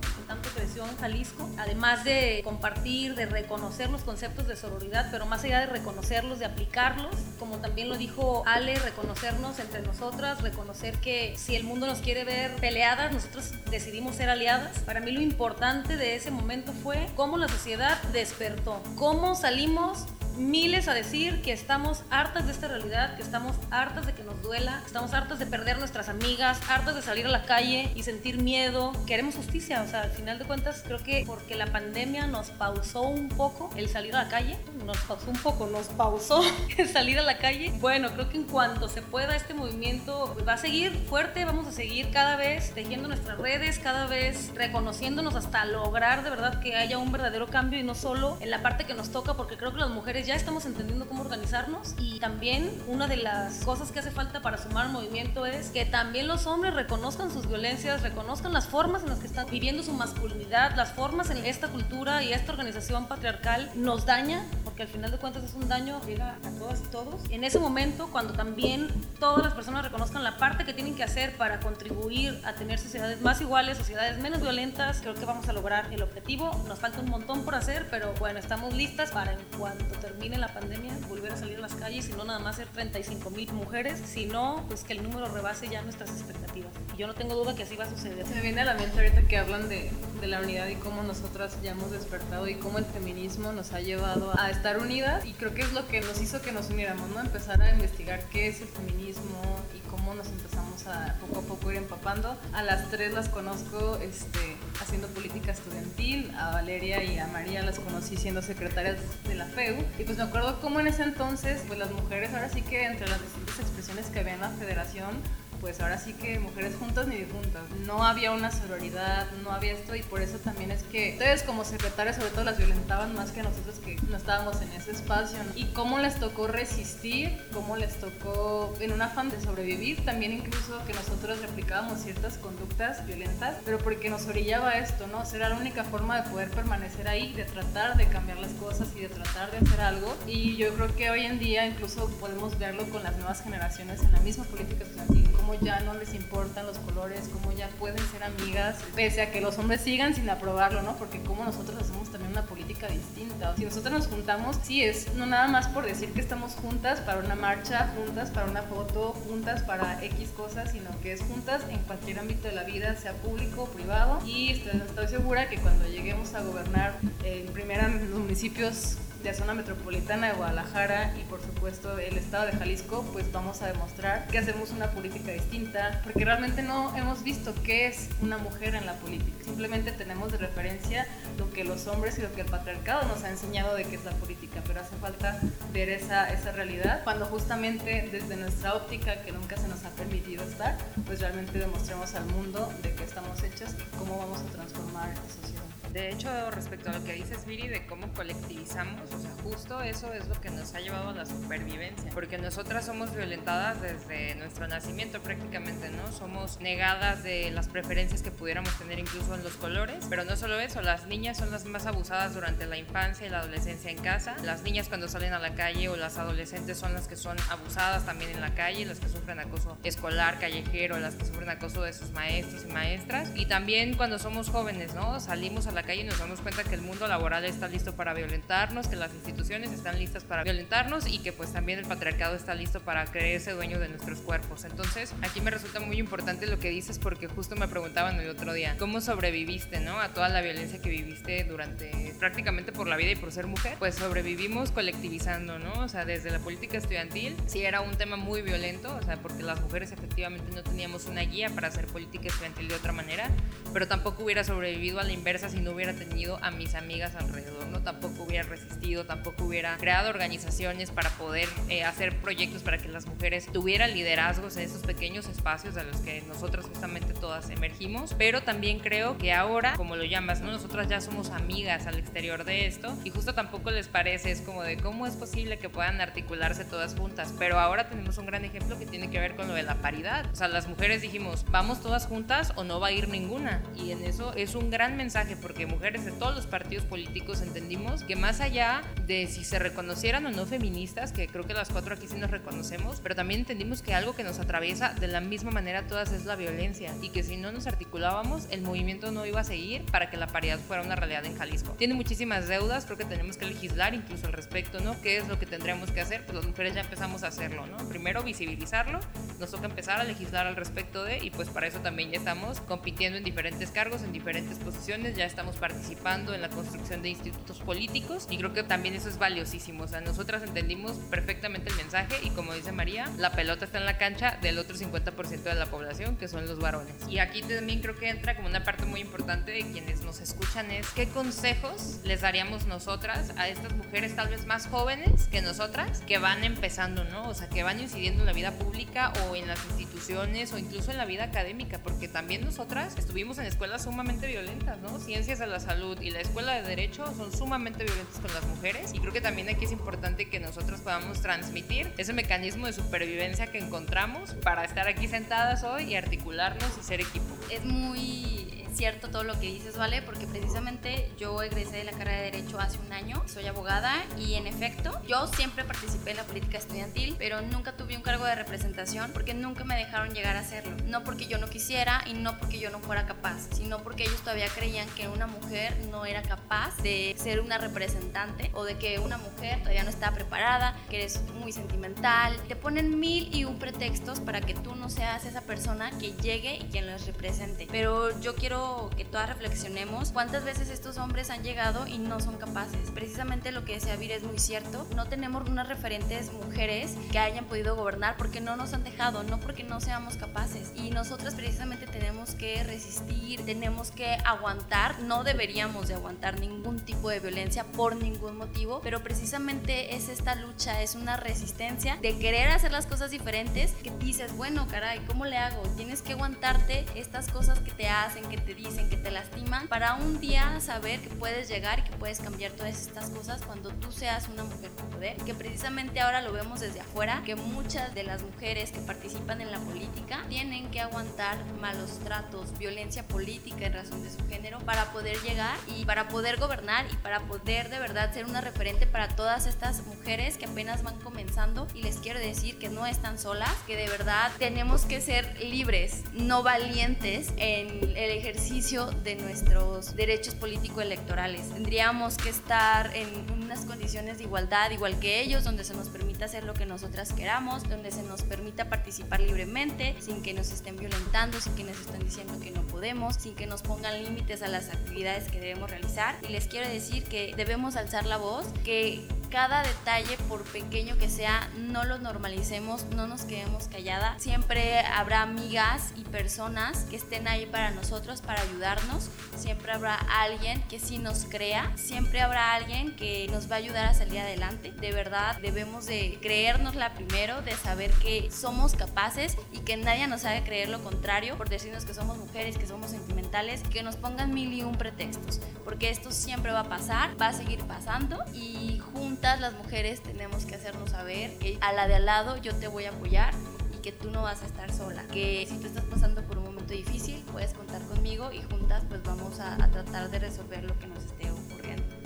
en 0.78 0.98
Jalisco, 0.98 1.50
además 1.58 2.04
de 2.04 2.42
compartir, 2.44 3.16
de 3.16 3.26
reconocer 3.26 3.90
los 3.90 4.02
conceptos 4.02 4.48
de 4.48 4.56
sororidad, 4.56 5.10
pero 5.12 5.26
más 5.26 5.44
allá 5.44 5.60
de 5.60 5.66
reconocerlos, 5.66 6.40
de 6.40 6.46
aplicarlos, 6.46 7.14
como 7.40 7.58
también 7.58 7.90
lo 7.90 7.98
dijo 7.98 8.44
Ale, 8.46 8.76
reconocernos 8.80 9.60
entre 9.60 9.82
nosotras, 9.82 10.42
reconocer 10.42 10.98
que 10.98 11.36
si 11.38 11.56
el 11.56 11.64
mundo 11.64 11.88
nos 11.88 12.00
quiere 12.00 12.24
ver 12.24 12.56
peleadas, 12.56 13.12
nosotros 13.12 13.52
decidimos 13.70 14.16
ser 14.16 14.30
aliadas. 14.30 14.80
Para 14.80 15.02
mí 15.02 15.12
lo 15.12 15.22
importante 15.22 15.98
de 15.98 16.16
ese 16.16 16.32
momento 16.32 16.72
fue 16.72 17.10
cómo 17.16 17.38
la 17.38 17.48
sociedad 17.48 18.02
despertó, 18.14 18.82
cómo 18.96 19.36
salimos 19.36 20.06
miles 20.38 20.88
a 20.88 20.94
decir 20.94 21.42
que 21.42 21.52
estamos 21.52 22.04
hartas 22.10 22.46
de 22.46 22.52
esta 22.52 22.68
realidad, 22.68 23.16
que 23.16 23.22
estamos 23.22 23.56
hartas 23.70 24.06
de 24.06 24.14
que 24.14 24.24
nos 24.24 24.42
duela. 24.42 24.82
Estamos 24.86 25.14
hartas 25.14 25.40
de 25.40 25.46
perder 25.46 25.80
nuestras 25.80 26.10
amigas, 26.10 26.60
hartas 26.70 26.96
de 26.96 27.02
salir 27.02 27.26
a 27.26 27.30
la 27.30 27.44
calle 27.44 27.92
y 27.96 28.04
sentir 28.04 28.42
miedo. 28.42 28.94
Queremos 29.06 29.36
justicia, 29.36 29.82
o 29.82 29.88
sea, 29.88 30.02
al 30.02 30.12
final 30.12 30.40
de 30.40 30.46
cuentas 30.46 30.84
creo 30.86 31.00
que 31.00 31.24
porque 31.26 31.56
la 31.56 31.68
pandemia 31.68 32.28
nos 32.28 32.50
pausó 32.52 33.04
un 33.04 33.30
poco 33.30 33.70
el 33.76 33.88
salir 33.90 34.16
a 34.16 34.24
la 34.24 34.30
calle, 34.30 34.58
nos 34.86 34.98
pausó 35.00 35.30
un 35.30 35.38
poco, 35.38 35.68
nos 35.68 35.88
pausó 35.88 36.42
salir 36.92 37.20
a 37.20 37.24
la 37.24 37.38
calle. 37.38 37.74
Bueno, 37.80 38.10
creo 38.14 38.30
que 38.30 38.38
en 38.38 38.44
cuanto 38.44 38.88
se 38.88 39.02
pueda 39.02 39.36
este 39.36 39.54
movimiento 39.54 40.36
va 40.48 40.54
a 40.54 40.58
seguir 40.58 40.92
fuerte, 41.10 41.46
vamos 41.46 41.68
a 41.68 41.72
seguir 41.72 42.12
cada 42.12 42.36
vez 42.36 42.74
tejiendo 42.74 43.08
nuestras 43.08 43.38
redes, 43.38 43.80
cada 43.80 44.08
vez 44.08 44.52
reconociéndonos 44.56 45.36
hasta 45.36 45.66
lograr 45.66 46.24
de 46.24 46.30
verdad 46.30 46.60
que 46.60 46.76
haya 46.76 46.98
un 46.98 47.12
verdadero 47.12 47.48
cambio 47.48 47.80
y 47.80 47.84
no 47.84 47.96
solo 47.96 48.38
en 48.42 48.50
la 48.50 48.62
parte 48.62 48.86
que 48.86 48.94
nos 48.94 49.12
toca, 49.12 49.36
porque 49.36 49.58
creo 49.58 49.74
que 49.74 49.80
las 49.80 49.90
mujeres 49.90 50.28
ya 50.28 50.36
estamos 50.36 50.66
entendiendo 50.66 51.08
cómo 51.08 51.22
organizarnos 51.22 51.96
y 51.98 52.20
también 52.20 52.72
una 52.88 53.08
de 53.08 53.18
las 53.18 53.64
cosas 53.64 53.92
que 53.92 54.00
hace 54.00 54.12
falta 54.12 54.42
para 54.42 54.58
sumar 54.58 54.88
al 54.88 54.92
movimiento 54.92 55.46
es 55.46 55.70
que 55.70 55.86
también 55.86 56.28
los 56.28 56.48
hombres 56.48 56.74
reconozcan 56.74 57.32
sus 57.32 57.48
violencias, 57.48 58.02
reconozcan 58.02 58.54
las 58.54 58.68
formas 58.68 59.04
en 59.04 59.10
las 59.10 59.20
que 59.20 59.28
están 59.28 59.48
viviendo 59.50 59.84
su 59.84 59.94
masculinidad, 59.94 60.76
las 60.76 60.92
formas 60.94 61.30
en 61.30 61.46
esta 61.46 61.68
cultura 61.68 62.24
y 62.24 62.34
esta 62.34 62.52
organización 62.52 63.08
patriarcal 63.08 63.70
nos 63.76 64.06
daña, 64.06 64.46
porque 64.64 64.81
al 64.82 64.88
final 64.88 65.12
de 65.12 65.18
cuentas 65.18 65.44
es 65.44 65.54
un 65.54 65.68
daño 65.68 66.02
que 66.02 66.12
llega 66.12 66.38
a 66.44 66.52
todas 66.58 66.82
y 66.82 66.92
todos. 66.92 67.22
En 67.30 67.44
ese 67.44 67.60
momento, 67.60 68.10
cuando 68.12 68.34
también 68.34 68.88
todas 69.20 69.44
las 69.44 69.54
personas 69.54 69.84
reconozcan 69.84 70.24
la 70.24 70.38
parte 70.38 70.66
que 70.66 70.74
tienen 70.74 70.96
que 70.96 71.04
hacer 71.04 71.38
para 71.38 71.60
contribuir 71.60 72.40
a 72.44 72.54
tener 72.54 72.80
sociedades 72.80 73.22
más 73.22 73.42
iguales, 73.42 73.78
sociedades 73.78 74.20
menos 74.20 74.42
violentas, 74.42 75.02
creo 75.02 75.14
que 75.14 75.26
vamos 75.26 75.48
a 75.48 75.54
lograr 75.54 75.92
el 75.94 76.02
objetivo. 76.02 76.52
Nos 76.68 76.80
falta 76.80 77.00
un 77.00 77.10
montón 77.10 77.44
por 77.44 77.56
hacer, 77.56 77.88
pero 77.90 78.14
bueno, 78.20 78.40
estamos 78.40 78.74
listas 78.74 79.12
para 79.12 79.34
en 79.34 79.40
cuanto 79.58 79.84
termine 80.00 80.38
la 80.38 80.48
pandemia 80.48 80.94
volver 81.08 81.32
a 81.34 81.38
salir 81.38 81.58
a 81.58 81.62
las 81.62 81.76
calles 81.76 82.10
y 82.10 82.14
no 82.14 82.24
nada 82.24 82.40
más 82.40 82.56
ser 82.56 82.68
35 82.68 83.30
mil 83.30 83.52
mujeres, 83.54 84.02
sino 84.06 84.64
pues 84.68 84.84
que 84.84 84.94
el 84.94 85.04
número 85.04 85.28
rebase 85.28 85.70
ya 85.70 85.82
nuestras 85.82 86.10
expectativas. 86.10 86.72
Y 86.96 86.98
yo 86.98 87.08
no 87.08 87.14
tengo 87.14 87.36
duda 87.36 87.56
que 87.56 87.64
así 87.64 87.76
va 87.76 87.86
a 87.86 87.90
suceder. 87.90 88.26
Se 88.26 88.36
me 88.36 88.42
viene 88.42 88.62
a 88.62 88.66
la 88.66 88.74
mente 88.74 88.98
ahorita 88.98 89.28
que 89.28 89.38
hablan 89.38 89.70
de, 89.70 89.92
de 90.20 90.28
la 90.28 90.42
unidad 90.42 90.68
y 90.68 90.76
cómo 90.76 91.04
nosotras 91.04 91.58
ya 91.62 91.72
hemos 91.72 91.92
despertado 91.92 92.48
y 92.48 92.56
cómo 92.56 92.78
el 92.78 92.86
feminismo 92.86 93.52
nos 93.52 93.74
ha 93.74 93.82
llevado 93.82 94.32
a 94.38 94.50
estar 94.50 94.71
unidas 94.78 95.26
y 95.26 95.34
creo 95.34 95.54
que 95.54 95.62
es 95.62 95.74
lo 95.74 95.88
que 95.88 96.02
nos 96.02 96.22
hizo 96.22 96.42
que 96.42 96.52
nos 96.52 96.70
uniéramos, 96.70 97.10
¿no? 97.10 97.20
Empezar 97.20 97.62
a 97.62 97.72
investigar 97.72 98.24
qué 98.32 98.48
es 98.48 98.62
el 98.62 98.68
feminismo 98.68 99.42
y 99.76 99.80
cómo 99.90 100.14
nos 100.14 100.28
empezamos 100.28 100.88
a 100.88 101.16
poco 101.20 101.40
a 101.40 101.42
poco 101.44 101.72
ir 101.72 101.78
empapando. 101.78 102.38
A 102.54 102.64
las 102.64 102.90
tres 102.90 103.14
las 103.14 103.30
conozco 103.30 103.98
este, 104.02 104.56
haciendo 104.82 105.08
política 105.10 105.52
estudiantil, 105.52 106.32
a 106.38 106.52
Valeria 106.52 107.04
y 107.04 107.20
a 107.20 107.28
María 107.28 107.62
las 107.64 107.80
conocí 107.80 108.18
siendo 108.18 108.42
secretarias 108.42 108.98
de 109.28 109.36
la 109.36 109.46
FEU 109.46 109.78
y 110.00 110.04
pues 110.04 110.18
me 110.18 110.24
acuerdo 110.24 110.60
cómo 110.62 110.80
en 110.80 110.88
ese 110.88 111.04
entonces 111.04 111.62
pues 111.68 111.80
las 111.80 111.92
mujeres 111.92 112.34
ahora 112.34 112.50
sí 112.50 112.62
que 112.62 112.86
entre 112.86 113.08
las 113.08 113.22
distintas 113.22 113.60
expresiones 113.60 114.08
que 114.08 114.20
había 114.20 114.34
en 114.34 114.42
la 114.42 114.50
federación 114.50 115.22
pues 115.62 115.80
ahora 115.80 116.00
sí 116.00 116.14
que 116.14 116.40
mujeres 116.40 116.76
juntas 116.76 117.08
ni 117.08 117.24
juntas. 117.24 117.62
No 117.86 118.04
había 118.04 118.32
una 118.32 118.52
sororidad, 118.52 119.32
no 119.44 119.52
había 119.52 119.74
esto 119.74 119.96
y 119.96 120.02
por 120.02 120.22
eso 120.22 120.40
también 120.40 120.72
es 120.72 120.84
que 120.84 121.12
ustedes 121.14 121.44
como 121.44 121.64
secretarias 121.64 122.16
sobre 122.18 122.32
todo 122.32 122.44
las 122.44 122.58
violentaban 122.58 123.16
más 123.16 123.32
que 123.32 123.44
nosotros 123.44 123.76
que 123.80 123.96
no 124.10 124.18
estábamos 124.18 124.60
en 124.62 124.72
ese 124.72 124.92
espacio. 124.92 125.38
Y 125.56 125.66
cómo 125.66 126.00
les 126.00 126.20
tocó 126.20 126.48
resistir, 126.48 127.38
cómo 127.54 127.78
les 127.78 127.96
tocó 128.00 128.74
en 128.80 128.92
un 128.92 129.02
afán 129.04 129.30
de 129.30 129.40
sobrevivir, 129.40 130.04
también 130.04 130.34
incluso 130.34 130.84
que 130.86 130.94
nosotros 130.94 131.40
replicábamos 131.42 132.02
ciertas 132.02 132.38
conductas 132.40 133.06
violentas, 133.06 133.56
pero 133.64 133.78
porque 133.78 134.10
nos 134.10 134.26
orillaba 134.26 134.74
esto, 134.80 135.08
¿no? 135.08 135.20
O 135.20 135.36
era 135.36 135.48
la 135.48 135.58
única 135.58 135.84
forma 135.84 136.22
de 136.22 136.30
poder 136.30 136.50
permanecer 136.50 137.08
ahí, 137.08 137.34
de 137.34 137.46
tratar 137.46 137.96
de 137.98 138.08
cambiar 138.08 138.40
las 138.40 138.52
cosas 138.54 138.90
y 138.96 139.02
de 139.02 139.10
tratar 139.10 139.52
de 139.52 139.58
hacer 139.60 139.80
algo. 139.82 140.16
Y 140.26 140.58
yo 140.58 140.74
creo 140.74 140.96
que 140.96 141.10
hoy 141.12 141.26
en 141.26 141.38
día 141.38 141.68
incluso 141.68 142.10
podemos 142.20 142.58
verlo 142.58 142.90
con 142.90 143.04
las 143.04 143.16
nuevas 143.18 143.42
generaciones 143.44 144.02
en 144.02 144.12
la 144.12 144.20
misma 144.20 144.44
política 144.46 144.84
estudiantil, 144.84 145.32
cómo 145.32 145.51
ya 145.56 145.80
no 145.82 145.94
les 145.94 146.14
importan 146.14 146.66
los 146.66 146.78
colores, 146.80 147.30
cómo 147.32 147.52
ya 147.52 147.68
pueden 147.80 148.00
ser 148.10 148.24
amigas, 148.24 148.78
pese 148.96 149.22
a 149.22 149.32
que 149.32 149.42
los 149.42 149.58
hombres 149.58 149.82
sigan 149.82 150.14
sin 150.14 150.30
aprobarlo, 150.30 150.82
¿no? 150.82 150.96
Porque 150.98 151.22
como 151.22 151.44
nosotros 151.44 151.82
hacemos 151.82 152.12
también 152.12 152.32
una 152.32 152.44
política 152.44 152.88
distinta. 152.88 153.56
Si 153.56 153.66
nosotros 153.66 153.94
nos 153.94 154.08
juntamos, 154.08 154.58
sí 154.64 154.84
es 154.84 155.14
no 155.16 155.26
nada 155.26 155.48
más 155.48 155.68
por 155.68 155.86
decir 155.86 156.14
que 156.14 156.22
estamos 156.22 156.54
juntas 156.54 157.00
para 157.02 157.20
una 157.20 157.36
marcha, 157.36 157.94
juntas 157.96 158.30
para 158.32 158.50
una 158.50 158.64
foto, 158.64 159.14
juntas 159.28 159.64
para 159.64 160.04
X 160.04 160.30
cosas, 160.36 160.72
sino 160.72 160.90
que 161.02 161.14
es 161.14 161.22
juntas 161.22 161.62
en 161.70 161.80
cualquier 161.80 162.20
ámbito 162.20 162.48
de 162.48 162.54
la 162.54 162.64
vida, 162.64 162.96
sea 162.96 163.14
público 163.14 163.64
o 163.64 163.68
privado. 163.68 164.20
Y 164.26 164.52
estoy, 164.52 164.82
estoy 164.82 165.08
segura 165.08 165.50
que 165.50 165.58
cuando 165.58 165.88
lleguemos 165.88 166.34
a 166.34 166.42
gobernar 166.42 166.98
en 167.24 167.48
primera 167.48 167.86
en 167.86 168.10
los 168.12 168.20
municipios 168.20 168.98
la 169.24 169.34
zona 169.34 169.54
metropolitana 169.54 170.28
de 170.28 170.34
Guadalajara 170.34 171.14
y 171.18 171.24
por 171.24 171.42
supuesto 171.42 171.98
el 172.00 172.18
estado 172.18 172.48
de 172.48 172.54
Jalisco, 172.54 173.06
pues 173.14 173.32
vamos 173.32 173.62
a 173.62 173.68
demostrar 173.68 174.28
que 174.28 174.38
hacemos 174.38 174.72
una 174.72 174.92
política 174.92 175.32
distinta, 175.32 176.02
porque 176.04 176.26
realmente 176.26 176.64
no 176.64 176.96
hemos 176.98 177.24
visto 177.24 177.54
qué 177.64 177.88
es 177.88 178.10
una 178.22 178.38
mujer 178.38 178.76
en 178.76 178.86
la 178.86 178.94
política. 178.96 179.44
Simplemente 179.46 179.92
tenemos 179.92 180.32
de 180.32 180.38
referencia 180.38 181.08
lo 181.38 181.50
que 181.52 181.64
los 181.64 181.88
hombres 181.88 182.18
y 182.18 182.22
lo 182.22 182.34
que 182.34 182.42
el 182.42 182.48
patriarcado 182.48 183.08
nos 183.08 183.24
ha 183.24 183.30
enseñado 183.30 183.76
de 183.76 183.84
qué 183.86 183.96
es 183.96 184.06
la 184.06 184.12
política, 184.12 184.62
pero 184.66 184.82
hace 184.82 184.96
falta 184.98 185.40
ver 185.72 185.90
esa, 185.90 186.32
esa 186.32 186.52
realidad 186.52 187.04
cuando 187.04 187.26
justamente 187.26 188.10
desde 188.12 188.36
nuestra 188.36 188.74
óptica 188.74 189.22
que 189.22 189.32
nunca 189.32 189.56
se 189.58 189.68
nos 189.68 189.84
ha 189.86 189.90
permitido 189.92 190.44
estar, 190.44 190.78
pues 191.06 191.20
realmente 191.20 191.60
demostremos 191.60 192.14
al 192.16 192.26
mundo 192.26 192.72
de 192.82 192.94
qué 192.94 193.04
estamos 193.04 193.42
hechas 193.44 193.76
cómo 193.98 194.18
vamos 194.18 194.40
a 194.40 194.46
transformar 194.52 195.12
esta 195.12 195.42
sociedad. 195.42 195.71
De 195.92 196.10
hecho, 196.10 196.30
respecto 196.52 196.90
a 196.90 196.94
lo 196.94 197.04
que 197.04 197.14
dices, 197.14 197.46
Viri, 197.46 197.68
de 197.68 197.86
cómo 197.86 198.08
colectivizamos, 198.14 199.12
o 199.12 199.20
sea, 199.20 199.32
justo 199.44 199.82
eso 199.82 200.14
es 200.14 200.26
lo 200.30 200.40
que 200.40 200.50
nos 200.50 200.74
ha 200.74 200.80
llevado 200.80 201.10
a 201.10 201.14
la 201.14 201.26
supervivencia, 201.26 202.10
porque 202.14 202.38
nosotras 202.38 202.86
somos 202.86 203.14
violentadas 203.14 203.82
desde 203.82 204.36
nuestro 204.36 204.70
nacimiento 204.70 205.22
prácticamente, 205.22 205.90
¿no? 205.90 206.10
Somos 206.14 206.62
negadas 206.62 207.24
de 207.24 207.52
las 207.52 207.68
preferencias 207.68 208.22
que 208.22 208.32
pudiéramos 208.32 208.74
tener 208.78 209.00
incluso 209.00 209.36
en 209.36 209.44
los 209.44 209.54
colores, 209.56 210.06
pero 210.10 210.24
no 210.24 210.38
solo 210.38 210.60
eso, 210.62 210.82
las 210.82 211.08
niñas 211.08 211.38
son 211.38 211.52
las 211.52 211.66
más 211.66 211.86
abusadas 211.86 212.34
durante 212.34 212.66
la 212.68 212.78
infancia 212.78 213.28
y 213.28 213.30
la 213.30 213.40
adolescencia 213.40 213.92
en 213.92 213.98
casa, 213.98 214.38
las 214.44 214.62
niñas 214.62 214.88
cuando 214.88 215.10
salen 215.10 215.34
a 215.34 215.40
la 215.40 215.56
calle 215.56 215.90
o 215.90 215.98
las 215.98 216.18
adolescentes 216.18 216.78
son 216.78 216.94
las 216.94 217.10
que 217.10 217.18
son 217.18 217.36
abusadas 217.50 218.06
también 218.06 218.32
en 218.32 218.40
la 218.40 218.56
calle, 218.56 218.86
las 218.86 219.00
que 219.00 219.10
sufren 219.10 219.40
acoso 219.40 219.78
escolar, 219.84 220.40
callejero, 220.40 221.00
las 221.00 221.16
que 221.16 221.26
sufren 221.26 221.50
acoso 221.50 221.82
de 221.82 221.92
sus 221.92 222.12
maestros 222.12 222.64
y 222.64 222.72
maestras, 222.72 223.32
y 223.36 223.46
también 223.46 223.96
cuando 223.96 224.20
somos 224.20 224.50
jóvenes, 224.50 224.94
¿no? 224.96 225.20
Salimos 225.20 225.68
a 225.68 225.72
la 225.72 225.81
calle 225.84 226.02
y 226.02 226.04
nos 226.04 226.20
damos 226.20 226.42
cuenta 226.42 226.64
que 226.64 226.76
el 226.76 226.82
mundo 226.82 227.08
laboral 227.08 227.46
está 227.46 227.68
listo 227.68 227.96
para 227.96 228.14
violentarnos, 228.14 228.88
que 228.88 228.96
las 228.96 229.14
instituciones 229.14 229.72
están 229.72 229.98
listas 230.00 230.24
para 230.24 230.44
violentarnos 230.44 231.08
y 231.08 231.20
que 231.20 231.32
pues 231.32 231.54
también 231.54 231.80
el 231.80 231.86
patriarcado 231.86 232.36
está 232.36 232.56
listo 232.56 232.80
para 232.82 233.06
creerse 233.06 233.52
dueño 233.52 233.80
de 233.80 233.90
nuestros 233.90 234.20
cuerpos. 234.20 234.66
Entonces, 234.66 235.14
aquí 235.22 235.42
me 235.42 235.52
resulta 235.52 235.80
muy 235.80 235.98
importante 235.98 236.48
lo 236.48 236.60
que 236.60 236.70
dices 236.70 237.00
porque 237.00 237.28
justo 237.28 237.56
me 237.56 237.68
preguntaban 237.68 238.20
el 238.20 238.30
otro 238.30 238.54
día, 238.54 238.76
¿cómo 238.78 239.02
sobreviviste, 239.02 239.80
no? 239.80 240.00
A 240.00 240.10
toda 240.10 240.30
la 240.30 240.42
violencia 240.42 240.82
que 240.82 240.90
viviste 240.90 241.44
durante 241.44 242.14
prácticamente 242.20 242.72
por 242.72 242.88
la 242.88 242.96
vida 242.96 243.12
y 243.12 243.16
por 243.16 243.32
ser 243.32 243.48
mujer. 243.48 243.76
Pues 243.80 243.96
sobrevivimos 243.96 244.72
colectivizando, 244.72 245.60
¿no? 245.60 245.74
O 245.74 245.88
sea, 245.88 246.06
desde 246.06 246.30
la 246.32 246.40
política 246.40 246.78
estudiantil, 246.78 247.36
sí 247.46 247.64
era 247.64 247.82
un 247.82 247.96
tema 247.96 248.16
muy 248.16 248.42
violento, 248.42 248.96
o 248.96 249.04
sea, 249.04 249.18
porque 249.18 249.44
las 249.44 249.60
mujeres 249.62 249.92
efectivamente 249.92 250.54
no 250.54 250.64
teníamos 250.64 251.06
una 251.06 251.22
guía 251.22 251.50
para 251.50 251.68
hacer 251.68 251.88
política 251.88 252.28
estudiantil 252.28 252.68
de 252.68 252.76
otra 252.76 252.92
manera, 252.92 253.30
pero 253.74 253.88
tampoco 253.88 254.24
hubiera 254.24 254.44
sobrevivido 254.44 255.00
a 255.00 255.04
la 255.04 255.12
inversa 255.12 255.50
si 255.50 255.60
no 255.60 255.71
hubiera 255.72 255.94
tenido 255.94 256.38
a 256.44 256.52
mis 256.52 256.76
amigas 256.76 257.16
alrededor, 257.16 257.68
¿no? 257.68 257.82
Tampoco 257.82 258.24
hubiera 258.24 258.48
resistido, 258.48 259.06
tampoco 259.06 259.46
hubiera 259.46 259.78
creado 259.78 260.10
organizaciones 260.10 260.92
para 260.92 261.10
poder 261.12 261.48
eh, 261.70 261.84
hacer 261.84 262.18
proyectos 262.18 262.64
para 262.64 262.78
que 262.78 262.90
las 262.90 263.06
mujeres 263.06 263.48
tuvieran 263.52 263.94
liderazgos 263.94 264.58
en 264.58 264.64
esos 264.64 264.82
pequeños 264.82 265.28
espacios 265.28 265.76
de 265.76 265.84
los 265.84 265.98
que 265.98 266.22
nosotras 266.28 266.66
justamente 266.66 267.14
todas 267.14 267.50
emergimos, 267.50 268.16
pero 268.18 268.42
también 268.42 268.80
creo 268.80 269.18
que 269.18 269.34
ahora, 269.34 269.74
como 269.76 269.96
lo 269.96 270.04
llamas, 270.04 270.42
¿no? 270.42 270.52
Nosotras 270.52 270.88
ya 270.88 271.02
somos 271.02 271.30
amigas 271.30 271.88
al 271.88 271.98
exterior 271.98 272.44
de 272.44 272.68
esto 272.68 272.98
y 273.04 273.10
justo 273.10 273.34
tampoco 273.34 273.72
les 273.72 273.88
parece, 273.88 274.32
es 274.32 274.42
como 274.42 274.64
de 274.64 274.78
cómo 274.78 275.08
es 275.08 275.16
posible 275.16 275.58
que 275.58 275.70
puedan 275.70 276.02
articularse 276.02 276.66
todas 276.66 276.96
juntas, 276.96 277.34
pero 277.38 277.60
ahora 277.60 277.90
tenemos 277.90 278.18
un 278.18 278.26
gran 278.26 278.46
ejemplo 278.46 278.78
que 278.78 278.86
tiene 278.86 279.10
que 279.10 279.20
ver 279.20 279.36
con 279.36 279.48
lo 279.48 279.54
de 279.54 279.64
la 279.64 279.76
paridad, 279.76 280.26
o 280.32 280.36
sea, 280.36 280.48
las 280.48 280.68
mujeres 280.68 281.02
dijimos, 281.02 281.46
vamos 281.50 281.82
todas 281.82 282.06
juntas 282.06 282.54
o 282.56 282.64
no 282.64 282.80
va 282.80 282.88
a 282.88 282.92
ir 282.92 283.08
ninguna 283.08 283.64
y 283.76 283.92
en 283.92 284.04
eso 284.04 284.34
es 284.34 284.56
un 284.56 284.70
gran 284.70 284.98
mensaje 284.98 285.36
porque 285.36 285.61
mujeres 285.66 286.06
de 286.06 286.12
todos 286.12 286.36
los 286.36 286.48
partidos 286.48 286.86
políticos 286.86 287.42
entendimos 287.42 288.04
que 288.04 288.16
más 288.16 288.42
allá 288.42 288.82
de 289.08 289.28
si 289.28 289.44
se 289.44 289.60
reconocieran 289.60 290.26
o 290.26 290.32
no 290.32 290.46
feministas, 290.46 291.12
que 291.12 291.28
creo 291.28 291.46
que 291.46 291.54
las 291.54 291.70
cuatro 291.70 291.96
aquí 291.96 292.08
sí 292.08 292.18
nos 292.18 292.32
reconocemos, 292.32 293.00
pero 293.02 293.16
también 293.16 293.42
entendimos 293.42 293.82
que 293.82 293.94
algo 293.94 294.16
que 294.16 294.24
nos 294.24 294.40
atraviesa 294.40 294.94
de 294.94 295.08
la 295.08 295.22
misma 295.22 295.52
manera 295.52 295.88
todas 295.88 296.12
es 296.12 296.26
la 296.26 296.36
violencia 296.36 296.94
y 297.02 297.10
que 297.10 297.24
si 297.24 297.38
no 297.38 297.52
nos 297.52 297.68
articulábamos 297.68 298.48
el 298.52 298.62
movimiento 298.62 299.12
no 299.12 299.26
iba 299.26 299.42
a 299.42 299.44
seguir 299.44 299.86
para 299.86 300.10
que 300.10 300.18
la 300.18 300.28
paridad 300.28 300.60
fuera 300.60 300.84
una 300.84 300.96
realidad 300.96 301.26
en 301.26 301.38
Jalisco. 301.38 301.74
Tiene 301.74 301.94
muchísimas 301.94 302.48
deudas, 302.48 302.86
creo 302.86 302.98
que 302.98 303.06
tenemos 303.06 303.38
que 303.38 303.46
legislar 303.46 303.94
incluso 303.94 304.28
al 304.28 304.34
respecto, 304.34 304.80
¿no? 304.80 305.00
¿Qué 305.02 305.18
es 305.18 305.28
lo 305.28 305.40
que 305.40 305.46
tendríamos 305.46 305.92
que 305.92 306.02
hacer? 306.02 306.26
Pues 306.26 306.36
las 306.36 306.46
mujeres 306.46 306.74
ya 306.74 306.82
empezamos 306.82 307.24
a 307.24 307.28
hacerlo, 307.28 307.66
¿no? 307.68 307.78
Primero 307.90 308.24
visibilizarlo, 308.24 309.00
nos 309.40 309.52
toca 309.52 309.66
empezar 309.66 310.00
a 310.00 310.04
legislar 310.04 310.48
al 310.48 310.56
respecto 310.56 311.04
de 311.04 311.24
y 311.24 311.30
pues 311.30 311.50
para 311.50 311.68
eso 311.68 311.80
también 311.80 312.12
ya 312.12 312.18
estamos 312.18 312.62
compitiendo 312.62 313.18
en 313.18 313.24
diferentes 313.24 313.72
cargos, 313.72 314.04
en 314.04 314.12
diferentes 314.12 314.58
posiciones, 314.60 315.16
ya 315.16 315.26
estamos 315.26 315.51
participando 315.58 316.34
en 316.34 316.42
la 316.42 316.50
construcción 316.50 317.02
de 317.02 317.10
institutos 317.10 317.60
políticos 317.60 318.28
y 318.30 318.38
creo 318.38 318.54
que 318.54 318.64
también 318.64 318.96
eso 318.96 319.10
es 319.10 319.18
valiosísimo. 319.18 319.84
O 319.84 319.88
sea, 319.88 320.02
nosotras 320.02 320.44
entendimos 320.44 320.94
perfectamente 321.10 321.70
el 321.70 321.76
mensaje 321.76 322.16
y 322.24 322.30
como 322.32 322.54
dice 322.54 322.72
María, 322.72 323.10
la 323.18 323.32
pelota 323.32 323.66
está 323.66 323.78
en 323.78 323.86
la 323.86 323.98
cancha 323.98 324.38
del 324.42 324.58
otro 324.60 324.76
50% 324.76 325.44
de 325.44 325.56
la 325.56 325.66
población, 325.66 326.18
que 326.18 326.28
son 326.28 326.48
los 326.48 326.60
varones. 326.60 326.96
Y 327.10 327.20
aquí 327.20 327.42
también 327.42 327.82
creo 327.82 327.98
que 327.98 328.10
entra 328.10 328.36
como 328.36 328.48
una 328.48 328.64
parte 328.64 328.86
muy 328.86 329.02
importante 329.02 329.52
de 329.52 329.62
quienes 329.72 330.02
nos 330.02 330.20
escuchan 330.20 330.72
es 330.72 330.88
qué 330.90 331.08
consejos 331.08 332.00
les 332.04 332.22
daríamos 332.22 332.66
nosotras 332.66 333.32
a 333.38 333.48
estas 333.48 333.74
mujeres 333.74 334.16
tal 334.16 334.30
vez 334.30 334.46
más 334.46 334.68
jóvenes 334.68 335.28
que 335.28 335.42
nosotras, 335.42 336.02
que 336.08 336.18
van 336.18 336.44
empezando, 336.44 337.04
¿no? 337.06 337.30
O 337.30 337.34
sea, 337.34 337.50
que 337.50 337.64
van 337.64 337.80
incidiendo 337.80 338.22
en 338.22 338.28
la 338.28 338.34
vida 338.34 338.52
pública 338.52 339.14
o 339.28 339.36
en 339.36 339.48
las 339.48 339.60
instituciones 339.66 340.54
o 340.54 340.58
incluso 340.58 340.92
en 340.92 340.98
la 340.98 341.06
vida 341.06 341.26
académica, 341.26 341.80
porque 341.80 342.08
también 342.08 342.44
nosotras 342.44 342.98
estuvimos 342.98 343.38
en 343.38 343.46
escuelas 343.46 343.84
sumamente 343.84 344.28
violentas, 344.28 344.80
¿no? 344.80 345.00
Ciencias 345.00 345.41
de 345.42 345.48
la 345.48 345.60
salud 345.60 346.00
y 346.02 346.12
la 346.12 346.22
escuela 346.22 346.54
de 346.54 346.62
derecho 346.62 347.04
son 347.18 347.36
sumamente 347.36 347.84
violentas 347.84 348.20
con 348.20 348.32
las 348.34 348.46
mujeres 348.46 348.94
y 348.94 349.00
creo 349.00 349.12
que 349.12 349.22
también 349.22 349.50
aquí 349.50 349.66
es 349.66 349.72
importante 349.72 350.30
que 350.30 350.40
nosotros 350.40 350.80
podamos 350.82 351.22
transmitir 351.22 351.92
ese 351.98 352.14
mecanismo 352.14 352.68
de 352.68 352.74
supervivencia 352.74 353.48
que 353.48 353.58
encontramos 353.58 354.36
para 354.44 354.64
estar 354.64 354.88
aquí 354.88 355.08
sentadas 355.08 355.64
hoy 355.64 355.84
y 355.86 355.96
articularnos 355.96 356.70
y 356.80 356.84
ser 356.84 357.02
equipo. 357.02 357.41
Es 357.50 357.66
muy 357.66 358.62
cierto 358.74 359.10
todo 359.10 359.24
lo 359.24 359.34
que 359.40 359.48
dices, 359.48 359.78
¿vale? 359.78 360.02
Porque 360.02 360.26
precisamente 360.28 361.12
yo 361.18 361.42
egresé 361.44 361.78
de 361.78 361.84
la 361.84 361.92
carrera 361.92 362.22
de 362.22 362.32
Derecho 362.32 362.60
hace 362.60 362.80
un 362.80 362.92
año, 362.94 363.22
soy 363.28 363.46
abogada 363.46 363.94
y 364.18 364.36
en 364.36 364.48
efecto 364.48 365.00
yo 365.08 365.28
siempre 365.28 365.64
participé 365.64 366.12
en 366.12 366.18
la 366.18 366.24
política 366.24 366.58
estudiantil, 366.58 367.16
pero 367.18 367.42
nunca 367.42 367.74
tuve 367.74 367.96
un 367.96 368.02
cargo 368.02 368.26
de 368.26 368.36
representación 368.36 369.12
porque 369.14 369.34
nunca 369.34 369.64
me 369.64 369.76
dejaron 369.76 370.14
llegar 370.14 370.36
a 370.36 370.40
hacerlo. 370.40 370.76
No 370.86 371.04
porque 371.04 371.28
yo 371.28 371.38
no 371.38 371.48
quisiera 371.48 372.04
y 372.08 372.14
no 372.14 372.38
porque 372.38 372.60
yo 372.60 372.70
no 372.70 372.80
fuera 372.80 373.06
capaz, 373.06 373.48
sino 373.54 373.84
porque 373.84 374.04
ellos 374.04 374.22
todavía 374.22 374.48
creían 374.48 374.88
que 374.96 375.08
una 375.08 375.28
mujer 375.28 375.78
no 375.92 376.06
era 376.06 376.22
capaz 376.22 376.76
de 376.78 377.16
ser 377.18 377.42
una 377.42 377.58
representante 377.58 378.52
o 378.54 378.64
de 378.64 378.78
que 378.78 379.00
una 379.00 379.18
mujer 379.18 379.60
todavía 379.60 379.84
no 379.84 379.90
estaba 379.90 380.16
preparada, 380.16 380.76
que 380.90 380.98
eres 380.98 381.22
muy 381.40 381.52
sentimental. 381.52 382.36
Te 382.48 382.56
ponen 382.56 383.00
mil 383.00 383.34
y 383.36 383.46
un 383.46 383.60
pretextos 383.60 384.20
para 384.20 384.42
que 384.42 384.54
tú 384.54 384.76
no 384.76 384.90
seas 384.90 385.26
esa 385.26 385.42
persona 385.42 385.92
que 386.00 386.14
llegue 386.14 386.56
y 386.56 386.64
quien 386.66 386.88
los 386.88 387.06
represente. 387.06 387.31
Pero 387.72 388.20
yo 388.20 388.36
quiero 388.36 388.90
que 388.98 389.06
todas 389.06 389.30
reflexionemos 389.30 390.12
cuántas 390.12 390.44
veces 390.44 390.70
estos 390.70 390.98
hombres 390.98 391.30
han 391.30 391.44
llegado 391.44 391.88
y 391.88 391.98
no 391.98 392.20
son 392.20 392.38
capaces. 392.38 392.92
Precisamente 392.92 393.52
lo 393.52 393.64
que 393.66 393.74
decía 393.74 393.96
Vir 393.96 394.12
es 394.12 394.24
muy 394.24 394.40
cierto. 394.40 394.86
No 394.96 395.06
tenemos 395.08 395.48
unas 395.50 395.68
referentes 395.68 396.32
mujeres 396.34 396.96
que 397.12 397.20
hayan 397.20 397.46
podido 397.46 397.76
gobernar 397.76 398.18
porque 398.18 398.42
no 398.42 398.56
nos 398.56 398.74
han 398.74 398.84
dejado, 398.84 399.24
no 399.24 399.40
porque 399.40 399.64
no 399.64 399.80
seamos 399.80 400.16
capaces. 400.18 400.72
Y 400.76 400.92
nosotras 400.92 401.36
precisamente 401.36 401.88
tenemos 401.88 402.36
que 402.36 402.64
resistir, 402.64 403.46
tenemos 403.46 403.92
que 403.92 404.18
aguantar. 404.26 405.00
No 405.00 405.24
deberíamos 405.24 405.88
de 405.88 405.96
aguantar 405.96 406.40
ningún 406.40 406.80
tipo 406.80 407.10
de 407.10 407.20
violencia 407.20 407.64
por 407.64 407.96
ningún 407.96 408.38
motivo, 408.38 408.82
pero 408.84 409.02
precisamente 409.02 409.96
es 409.96 410.10
esta 410.10 410.36
lucha, 410.36 410.82
es 410.82 410.96
una 410.96 411.18
resistencia 411.18 411.98
de 412.02 412.18
querer 412.18 412.50
hacer 412.50 412.72
las 412.72 412.86
cosas 412.86 413.12
diferentes 413.12 413.72
que 413.84 413.92
dices, 414.00 414.36
bueno, 414.36 414.68
caray, 414.68 415.00
¿cómo 415.08 415.26
le 415.26 415.38
hago? 415.38 415.62
Tienes 415.78 416.02
que 416.02 416.14
aguantarte 416.14 416.86
estas 416.96 417.21
cosas 417.28 417.60
que 417.60 417.72
te 417.72 417.88
hacen, 417.88 418.24
que 418.30 418.38
te 418.38 418.54
dicen, 418.54 418.90
que 418.90 418.98
te 418.98 419.12
lastiman, 419.12 419.68
para 419.68 419.96
un 419.96 420.20
día 420.20 420.60
saber 420.60 421.00
que 421.00 421.10
puedes 421.10 421.50
llegar 421.50 421.80
y 421.80 421.84
que 421.84 421.92
puedes 421.98 422.20
cambiar 422.20 422.52
todas 422.52 422.80
estas 422.82 423.10
cosas 423.10 423.42
cuando 423.44 423.70
tú 423.70 423.92
seas 423.92 424.28
una 424.30 424.44
mujer 424.44 424.72
con 424.72 424.90
poder. 424.90 425.18
Que 425.18 425.34
precisamente 425.34 426.00
ahora 426.00 426.22
lo 426.22 426.32
vemos 426.32 426.60
desde 426.60 426.82
afuera, 426.82 427.22
que 427.26 427.36
muchas 427.36 427.94
de 427.94 428.04
las 428.04 428.22
mujeres 428.24 428.72
que 428.72 428.80
participan 428.80 429.42
en 429.42 429.52
la 429.52 429.60
política 429.60 430.24
tienen 430.30 430.70
que 430.72 430.80
aguantar 430.80 431.38
malos 431.60 432.00
tratos, 432.04 432.58
violencia 432.58 433.08
política 433.08 433.66
en 433.66 433.74
razón 433.74 434.04
de 434.04 434.10
su 434.10 434.28
género 434.28 434.60
para 434.60 434.86
poder 434.92 435.18
llegar 435.22 435.58
y 435.68 435.86
para 435.86 436.08
poder 436.08 436.38
gobernar 436.38 436.86
y 436.92 436.96
para 436.98 437.22
poder 437.22 437.70
de 437.70 437.80
verdad 437.80 438.14
ser 438.14 438.26
una 438.26 438.42
referente 438.42 438.88
para 438.88 439.10
todas 439.10 439.46
estas 439.46 439.86
mujeres 439.86 440.38
que 440.38 440.46
apenas 440.46 440.84
van 440.84 441.00
comenzando 441.00 441.68
y 441.74 441.84
les 441.84 441.98
quiero 441.98 442.20
decir 442.20 442.58
que 442.58 442.70
no 442.70 442.86
están 442.86 443.18
solas, 443.18 443.54
que 443.68 443.76
de 443.76 443.88
verdad 443.88 444.32
tenemos 444.40 444.86
que 444.86 445.02
ser 445.02 445.40
libres, 445.42 446.04
no 446.14 446.44
valientes 446.44 447.11
en 447.38 447.96
el 447.98 448.12
ejercicio 448.12 448.88
de 449.04 449.16
nuestros 449.16 449.96
derechos 449.96 450.36
político-electorales. 450.36 451.50
Tendríamos 451.50 452.18
que 452.18 452.30
estar 452.30 452.96
en 452.96 453.08
unas 453.32 453.66
condiciones 453.66 454.18
de 454.18 454.24
igualdad 454.24 454.72
igual 454.72 454.98
que 455.00 455.22
ellos, 455.22 455.44
donde 455.44 455.64
se 455.64 455.74
nos 455.74 455.90
permita 455.90 456.26
hacer 456.26 456.44
lo 456.46 456.54
que 456.54 456.66
nosotras 456.66 457.12
queramos, 457.12 457.68
donde 457.68 457.92
se 457.92 458.04
nos 458.04 458.22
permita 458.22 458.70
participar 458.70 459.20
libremente, 459.20 459.96
sin 460.00 460.22
que 460.24 460.34
nos 460.34 460.52
estén 460.52 460.78
violentando, 460.78 461.40
sin 461.42 461.54
que 461.56 461.64
nos 461.64 461.80
estén 461.80 462.00
diciendo 462.00 462.40
que 462.40 462.52
no 462.52 462.62
podemos, 462.64 463.16
sin 463.16 463.36
que 463.36 463.46
nos 463.46 463.62
pongan 463.62 464.04
límites 464.04 464.42
a 464.42 464.48
las 464.48 464.70
actividades 464.70 465.30
que 465.30 465.40
debemos 465.40 465.70
realizar. 465.70 466.16
Y 466.28 466.32
les 466.32 466.48
quiero 466.48 466.68
decir 466.68 467.04
que 467.04 467.34
debemos 467.36 467.76
alzar 467.76 468.06
la 468.06 468.18
voz, 468.18 468.46
que 468.64 469.06
cada 469.32 469.64
detalle, 469.64 470.18
por 470.28 470.44
pequeño 470.44 470.98
que 470.98 471.10
sea, 471.10 471.50
no 471.58 471.86
lo 471.86 471.98
normalicemos, 471.98 472.86
no 472.96 473.08
nos 473.08 473.24
quedemos 473.24 473.70
callada. 473.70 474.20
Siempre 474.20 474.82
habrá 474.82 475.22
amigas 475.22 475.94
y 475.96 476.04
personas 476.04 476.84
que 476.90 476.98
estén 476.98 477.28
ahí 477.30 477.46
para 477.46 477.72
nosotros, 477.72 478.22
para 478.22 478.42
ayudarnos. 478.42 479.10
Siempre 479.38 479.72
habrá 479.72 479.96
alguien 479.96 480.62
que 480.64 480.80
sí 480.80 480.98
nos 480.98 481.24
crea. 481.26 481.72
Siempre 481.78 482.22
habrá 482.22 482.54
alguien 482.54 482.96
que 482.98 483.28
nos 483.32 483.50
va 483.50 483.56
a 483.56 483.60
ayudar 483.60 483.86
a 483.86 483.94
salir 483.94 484.20
adelante. 484.20 484.74
De 484.74 484.92
verdad, 484.92 485.38
debemos 485.42 485.86
de 485.86 486.20
creérnosla 486.22 486.94
primero, 486.94 487.42
de 487.42 487.56
saber 487.56 487.92
que 487.94 488.30
somos 488.32 488.76
capaces 488.76 489.38
y 489.54 489.60
que 489.60 489.78
nadie 489.78 490.08
nos 490.08 490.26
haga 490.26 490.44
creer 490.44 490.68
lo 490.68 490.84
contrario 490.84 491.38
por 491.38 491.50
decirnos 491.50 491.86
que 491.86 491.94
somos 491.94 492.18
mujeres, 492.18 492.58
que 492.58 492.68
somos 492.68 492.92
sentimentales, 492.92 493.64
que 493.64 493.82
nos 493.82 493.96
pongan 493.96 494.34
mil 494.34 494.52
y 494.52 494.64
un 494.64 494.76
pretextos. 494.76 495.40
Porque 495.64 495.90
esto 495.90 496.12
siempre 496.12 496.52
va 496.52 496.62
a 496.62 496.70
pasar, 496.70 497.20
va 497.20 497.28
a 497.28 497.34
seguir 497.34 497.60
pasando 497.64 498.20
y 498.34 498.80
juntos 498.94 499.21
las 499.22 499.54
mujeres 499.54 500.02
tenemos 500.02 500.46
que 500.46 500.56
hacernos 500.56 500.90
saber 500.90 501.38
que 501.38 501.58
a 501.62 501.72
la 501.74 501.88
de 501.88 501.96
al 501.96 502.06
lado 502.06 502.38
yo 502.38 502.56
te 502.56 502.68
voy 502.68 502.86
a 502.86 502.90
apoyar 502.90 503.34
y 503.74 503.78
que 503.78 503.92
tú 503.92 504.10
no 504.10 504.24
vas 504.24 504.42
a 504.42 504.48
estar 504.48 504.72
sola. 504.74 505.04
Que 505.14 505.46
si 505.48 505.58
tú 505.58 505.68
estás 505.68 505.84
pasando 505.86 506.24
por 506.24 506.40
un 506.40 506.46
momento 506.46 506.74
difícil, 506.74 507.24
puedes 507.32 507.54
contar 507.54 507.82
conmigo 507.84 508.32
y 508.32 508.42
juntas 508.42 508.84
pues 508.90 509.02
vamos 509.04 509.40
a, 509.40 509.58
tratar 509.70 510.10
de 510.10 510.20
resolver 510.20 510.64
lo 510.64 510.78
que 510.80 510.88
nos 510.88 511.04
esté. 511.06 511.21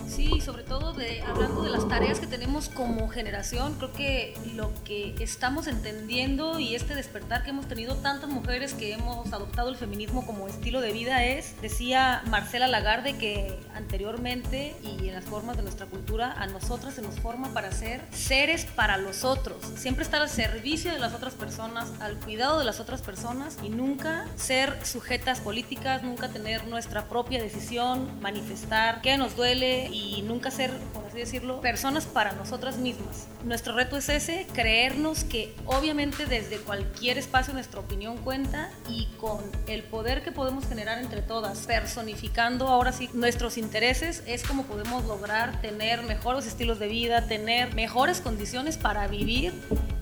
Sí, 0.08 0.41
sobre 0.41 0.63
todo 0.63 0.94
de, 0.94 1.22
hablando 1.22 1.63
de 1.63 1.70
las 1.70 1.88
tareas 1.88 2.20
que 2.20 2.28
tenemos 2.28 2.70
como 2.70 3.10
generación, 3.10 3.76
creo 3.76 3.91
que 3.94 4.34
lo 4.54 4.72
que 4.84 5.15
estamos 5.20 5.68
entendiendo 5.68 6.60
y 6.60 6.76
este 6.76 6.96
despertar 6.96 7.44
que 7.44 7.50
hemos 7.50 7.68
tenido 7.68 7.96
tantas 7.96 8.30
mujeres 8.30 8.74
que 8.74 8.94
hemos 8.94 9.32
adoptado 9.34 9.70
el 9.70 9.76
feminismo 9.76 10.26
como 10.26 10.48
estilo 10.48 10.82
de 10.82 10.91
vida 10.91 11.26
es, 11.26 11.60
decía 11.62 12.22
Marcela 12.28 12.68
Lagarde, 12.68 13.18
que 13.18 13.60
anteriormente 13.74 14.76
y 14.84 15.10
en 15.10 15.15
las 15.15 15.26
formas 15.26 15.58
de 15.58 15.63
nuestra 15.63 15.86
cultura 15.86 16.34
a 16.34 16.48
nosotras 16.48 16.94
se 16.94 17.02
nos 17.02 17.20
forma 17.20 17.54
para 17.54 17.72
ser 17.72 18.02
seres 18.12 18.65
para 18.65 18.98
los 18.98 19.24
otros, 19.24 19.58
siempre 19.76 20.04
estar 20.04 20.22
al 20.22 20.30
servicio 20.30 20.91
de 20.91 21.00
las 21.00 21.13
otras 21.13 21.34
personas, 21.34 21.91
al 22.00 22.15
cuidado 22.18 22.60
de 22.60 22.65
las 22.65 22.80
otras 22.80 23.02
personas 23.02 23.58
y 23.63 23.70
nunca 23.70 24.28
ser 24.36 24.86
sujetas 24.86 25.39
políticas, 25.39 26.04
nunca 26.04 26.30
tener 26.30 26.68
nuestra 26.68 27.06
propia 27.06 27.41
decisión, 27.41 28.20
manifestar 28.22 29.02
qué 29.02 29.18
nos 29.18 29.36
duele 29.36 29.89
y 29.95 30.21
nunca 30.23 30.51
ser, 30.51 30.71
por 30.93 31.05
así 31.05 31.17
decirlo, 31.17 31.62
personas 31.62 32.05
para 32.05 32.34
nosotras 32.34 32.77
mismas. 32.77 33.27
Nuestro 33.45 33.73
reto 33.73 33.95
es 33.95 34.10
ese, 34.10 34.45
creernos 34.53 35.23
que 35.23 35.55
obviamente 35.65 36.25
desde 36.25 36.58
cualquier 36.58 37.17
espacio 37.17 37.53
nuestra 37.53 37.79
opinión 37.79 38.17
cuenta 38.17 38.69
y 38.89 39.08
con 39.17 39.39
el 39.67 39.84
poder 39.84 40.23
que 40.23 40.31
podemos 40.31 40.67
generar 40.67 40.99
entre 40.99 41.21
todas, 41.21 41.60
personificando 41.60 42.67
ahora 42.67 42.91
sí 42.91 43.10
nuestros 43.13 43.58
intereses, 43.58 44.23
es 44.25 44.43
como 44.43 44.63
podemos 44.63 45.05
lograr 45.05 45.62
tener 45.62 46.03
mejores 46.03 46.45
estilos 46.45 46.79
de 46.79 46.88
vida, 46.88 47.27
tener 47.27 47.73
mejores 47.73 48.19
condiciones 48.19 48.77
para 48.77 49.08
vivir 49.08 49.53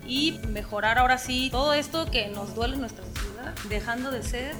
y 0.06 0.40
mejorar 0.48 0.98
ahora 0.98 1.18
sí 1.18 1.48
todo 1.50 1.72
esto 1.72 2.10
que 2.10 2.28
nos 2.28 2.54
duele 2.54 2.74
en 2.74 2.80
nuestra 2.80 3.04
sociedad, 3.04 3.54
dejando 3.68 4.10
de 4.10 4.22
ser 4.22 4.54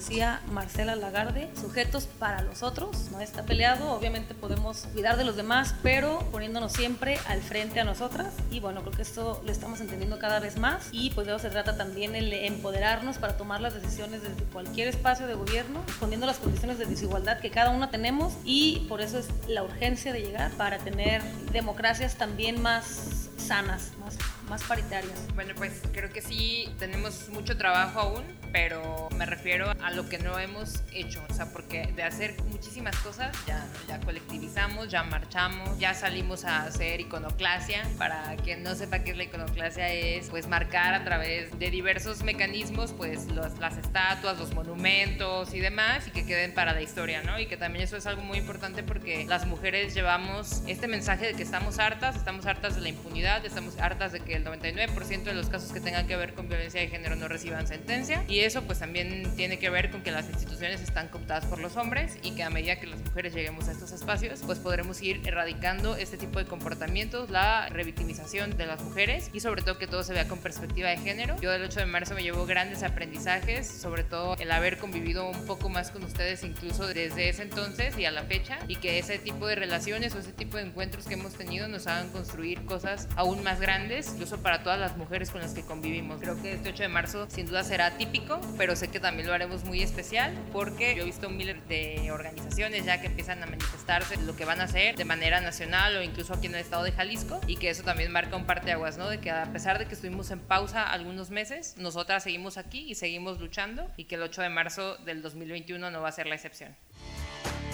decía 0.00 0.40
Marcela 0.50 0.96
Lagarde, 0.96 1.50
sujetos 1.60 2.06
para 2.06 2.40
los 2.40 2.62
otros, 2.62 3.10
no 3.12 3.20
está 3.20 3.42
peleado, 3.42 3.92
obviamente 3.92 4.32
podemos 4.34 4.86
cuidar 4.94 5.18
de 5.18 5.24
los 5.24 5.36
demás, 5.36 5.74
pero 5.82 6.20
poniéndonos 6.32 6.72
siempre 6.72 7.18
al 7.28 7.42
frente 7.42 7.80
a 7.80 7.84
nosotras. 7.84 8.32
Y 8.50 8.60
bueno, 8.60 8.80
creo 8.80 8.94
que 8.94 9.02
esto 9.02 9.42
lo 9.44 9.52
estamos 9.52 9.78
entendiendo 9.82 10.18
cada 10.18 10.40
vez 10.40 10.56
más. 10.56 10.88
Y 10.90 11.10
pues 11.10 11.26
de 11.26 11.34
eso 11.34 11.42
se 11.42 11.50
trata 11.50 11.76
también 11.76 12.16
el 12.16 12.32
empoderarnos 12.32 13.18
para 13.18 13.36
tomar 13.36 13.60
las 13.60 13.74
decisiones 13.74 14.22
desde 14.22 14.42
cualquier 14.44 14.88
espacio 14.88 15.26
de 15.26 15.34
gobierno, 15.34 15.82
poniendo 16.00 16.24
las 16.24 16.38
condiciones 16.38 16.78
de 16.78 16.86
desigualdad 16.86 17.38
que 17.38 17.50
cada 17.50 17.68
uno 17.68 17.90
tenemos. 17.90 18.32
Y 18.42 18.86
por 18.88 19.02
eso 19.02 19.18
es 19.18 19.28
la 19.48 19.62
urgencia 19.62 20.14
de 20.14 20.22
llegar 20.22 20.50
para 20.52 20.78
tener 20.78 21.20
democracias 21.52 22.16
también 22.16 22.62
más 22.62 23.28
sanas, 23.36 23.92
más 24.00 24.16
más 24.50 24.64
paritarias? 24.64 25.16
Bueno, 25.34 25.54
pues 25.56 25.80
creo 25.92 26.10
que 26.10 26.20
sí 26.20 26.68
tenemos 26.78 27.28
mucho 27.28 27.56
trabajo 27.56 28.00
aún, 28.00 28.24
pero 28.52 29.08
me 29.16 29.26
refiero 29.26 29.70
a 29.82 29.90
lo 29.90 30.08
que 30.08 30.18
no 30.18 30.38
hemos 30.38 30.82
hecho, 30.92 31.22
o 31.28 31.34
sea, 31.34 31.52
porque 31.52 31.92
de 31.94 32.02
hacer 32.02 32.34
muchísimas 32.44 32.96
cosas 32.96 33.36
ya, 33.46 34.00
colectivizamos, 34.04 34.88
ya 34.88 35.02
marchamos, 35.02 35.78
ya 35.78 35.94
salimos 35.94 36.44
a 36.44 36.64
hacer 36.64 37.00
iconoclasia. 37.00 37.86
Para 37.98 38.36
quien 38.36 38.62
no 38.62 38.74
sepa 38.74 39.00
qué 39.00 39.10
es 39.12 39.16
la 39.16 39.24
iconoclasia 39.24 39.92
es 39.92 40.30
pues 40.30 40.48
marcar 40.48 40.94
a 40.94 41.04
través 41.04 41.58
de 41.58 41.70
diversos 41.70 42.22
mecanismos 42.22 42.92
pues 42.92 43.26
las 43.30 43.76
estatuas, 43.76 44.38
los 44.38 44.54
monumentos 44.54 45.54
y 45.54 45.60
demás 45.60 46.08
y 46.08 46.10
que 46.10 46.24
queden 46.24 46.54
para 46.54 46.72
la 46.72 46.82
historia, 46.82 47.22
¿no? 47.22 47.38
Y 47.38 47.46
que 47.46 47.56
también 47.56 47.84
eso 47.84 47.96
es 47.96 48.06
algo 48.06 48.22
muy 48.22 48.38
importante 48.38 48.82
porque 48.82 49.24
las 49.26 49.46
mujeres 49.46 49.94
llevamos 49.94 50.62
este 50.66 50.88
mensaje 50.88 51.26
de 51.26 51.34
que 51.34 51.42
estamos 51.42 51.78
hartas, 51.78 52.16
estamos 52.16 52.46
hartas 52.46 52.74
de 52.74 52.80
la 52.80 52.88
impunidad, 52.88 53.44
estamos 53.44 53.78
hartas 53.78 54.12
de 54.12 54.20
que 54.20 54.34
el 54.34 54.44
99% 54.44 55.22
de 55.24 55.34
los 55.34 55.48
casos 55.48 55.72
que 55.72 55.80
tengan 55.80 56.06
que 56.06 56.16
ver 56.16 56.34
con 56.34 56.48
violencia 56.48 56.80
de 56.80 56.88
género 56.88 57.16
no 57.16 57.28
reciban 57.28 57.66
sentencia 57.66 58.24
y 58.28 58.39
eso 58.42 58.62
pues 58.62 58.78
también 58.78 59.34
tiene 59.36 59.58
que 59.58 59.70
ver 59.70 59.90
con 59.90 60.02
que 60.02 60.10
las 60.10 60.28
instituciones 60.28 60.80
están 60.80 61.08
cooptadas 61.08 61.46
por 61.46 61.58
los 61.58 61.76
hombres 61.76 62.18
y 62.22 62.32
que 62.32 62.42
a 62.42 62.50
medida 62.50 62.78
que 62.78 62.86
las 62.86 63.00
mujeres 63.00 63.34
lleguemos 63.34 63.68
a 63.68 63.72
estos 63.72 63.92
espacios 63.92 64.40
pues 64.44 64.58
podremos 64.58 65.00
ir 65.02 65.20
erradicando 65.26 65.96
este 65.96 66.16
tipo 66.16 66.38
de 66.38 66.44
comportamientos, 66.44 67.30
la 67.30 67.68
revictimización 67.68 68.56
de 68.56 68.66
las 68.66 68.82
mujeres 68.82 69.30
y 69.32 69.40
sobre 69.40 69.62
todo 69.62 69.78
que 69.78 69.86
todo 69.86 70.02
se 70.02 70.12
vea 70.12 70.28
con 70.28 70.38
perspectiva 70.38 70.90
de 70.90 70.98
género. 70.98 71.36
Yo 71.40 71.50
del 71.50 71.62
8 71.62 71.80
de 71.80 71.86
marzo 71.86 72.14
me 72.14 72.22
llevo 72.22 72.46
grandes 72.46 72.82
aprendizajes, 72.82 73.66
sobre 73.66 74.04
todo 74.04 74.36
el 74.38 74.50
haber 74.52 74.78
convivido 74.78 75.28
un 75.28 75.46
poco 75.46 75.68
más 75.68 75.90
con 75.90 76.04
ustedes 76.04 76.44
incluso 76.44 76.86
desde 76.86 77.28
ese 77.28 77.42
entonces 77.42 77.98
y 77.98 78.04
a 78.04 78.10
la 78.10 78.22
fecha 78.24 78.58
y 78.68 78.76
que 78.76 78.98
ese 78.98 79.18
tipo 79.18 79.46
de 79.46 79.54
relaciones 79.54 80.14
o 80.14 80.18
ese 80.18 80.32
tipo 80.32 80.56
de 80.56 80.64
encuentros 80.64 81.06
que 81.06 81.14
hemos 81.14 81.34
tenido 81.34 81.68
nos 81.68 81.86
hagan 81.86 82.10
construir 82.10 82.64
cosas 82.64 83.08
aún 83.16 83.42
más 83.42 83.60
grandes, 83.60 84.10
incluso 84.12 84.42
para 84.42 84.62
todas 84.62 84.78
las 84.78 84.96
mujeres 84.96 85.30
con 85.30 85.40
las 85.40 85.52
que 85.52 85.62
convivimos. 85.62 86.20
Creo 86.20 86.40
que 86.40 86.52
este 86.54 86.70
8 86.70 86.82
de 86.84 86.88
marzo 86.88 87.26
sin 87.30 87.46
duda 87.46 87.64
será 87.64 87.96
típico, 87.96 88.29
pero 88.56 88.76
sé 88.76 88.88
que 88.88 89.00
también 89.00 89.26
lo 89.26 89.34
haremos 89.34 89.64
muy 89.64 89.82
especial 89.82 90.36
porque 90.52 90.94
yo 90.94 91.02
he 91.02 91.06
visto 91.06 91.30
miles 91.30 91.56
de 91.68 92.10
organizaciones 92.12 92.84
ya 92.84 93.00
que 93.00 93.06
empiezan 93.08 93.42
a 93.42 93.46
manifestarse 93.46 94.16
lo 94.18 94.36
que 94.36 94.44
van 94.44 94.60
a 94.60 94.64
hacer 94.64 94.96
de 94.96 95.04
manera 95.04 95.40
nacional 95.40 95.96
o 95.96 96.02
incluso 96.02 96.34
aquí 96.34 96.46
en 96.46 96.54
el 96.54 96.60
estado 96.60 96.84
de 96.84 96.92
Jalisco 96.92 97.40
y 97.46 97.56
que 97.56 97.70
eso 97.70 97.82
también 97.82 98.12
marca 98.12 98.36
un 98.36 98.44
parteaguas, 98.44 98.98
¿no? 98.98 99.08
De 99.08 99.18
que 99.18 99.30
a 99.30 99.52
pesar 99.52 99.78
de 99.78 99.86
que 99.86 99.94
estuvimos 99.94 100.30
en 100.30 100.40
pausa 100.40 100.90
algunos 100.90 101.30
meses, 101.30 101.74
nosotras 101.78 102.22
seguimos 102.22 102.58
aquí 102.58 102.90
y 102.90 102.94
seguimos 102.94 103.40
luchando 103.40 103.90
y 103.96 104.04
que 104.04 104.16
el 104.16 104.22
8 104.22 104.42
de 104.42 104.48
marzo 104.50 104.96
del 104.98 105.22
2021 105.22 105.90
no 105.90 106.02
va 106.02 106.08
a 106.08 106.12
ser 106.12 106.26
la 106.26 106.34
excepción. 106.34 106.76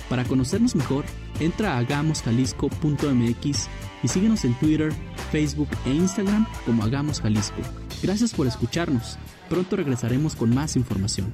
Para 0.09 0.25
conocernos 0.25 0.77
mejor, 0.77 1.05
entra 1.41 1.75
a 1.75 1.79
hagamosjalisco.mx 1.79 3.69
y 4.03 4.09
síguenos 4.09 4.45
en 4.45 4.55
Twitter, 4.61 4.93
Facebook 5.33 5.69
e 5.85 5.91
Instagram 5.91 6.47
como 6.65 6.85
Hagamos 6.85 7.21
Jalisco. 7.21 7.61
Gracias 8.03 8.33
por 8.33 8.47
escucharnos. 8.47 9.19
Pronto 9.49 9.77
regresaremos 9.77 10.35
con 10.35 10.55
más 10.55 10.77
información. 10.77 11.31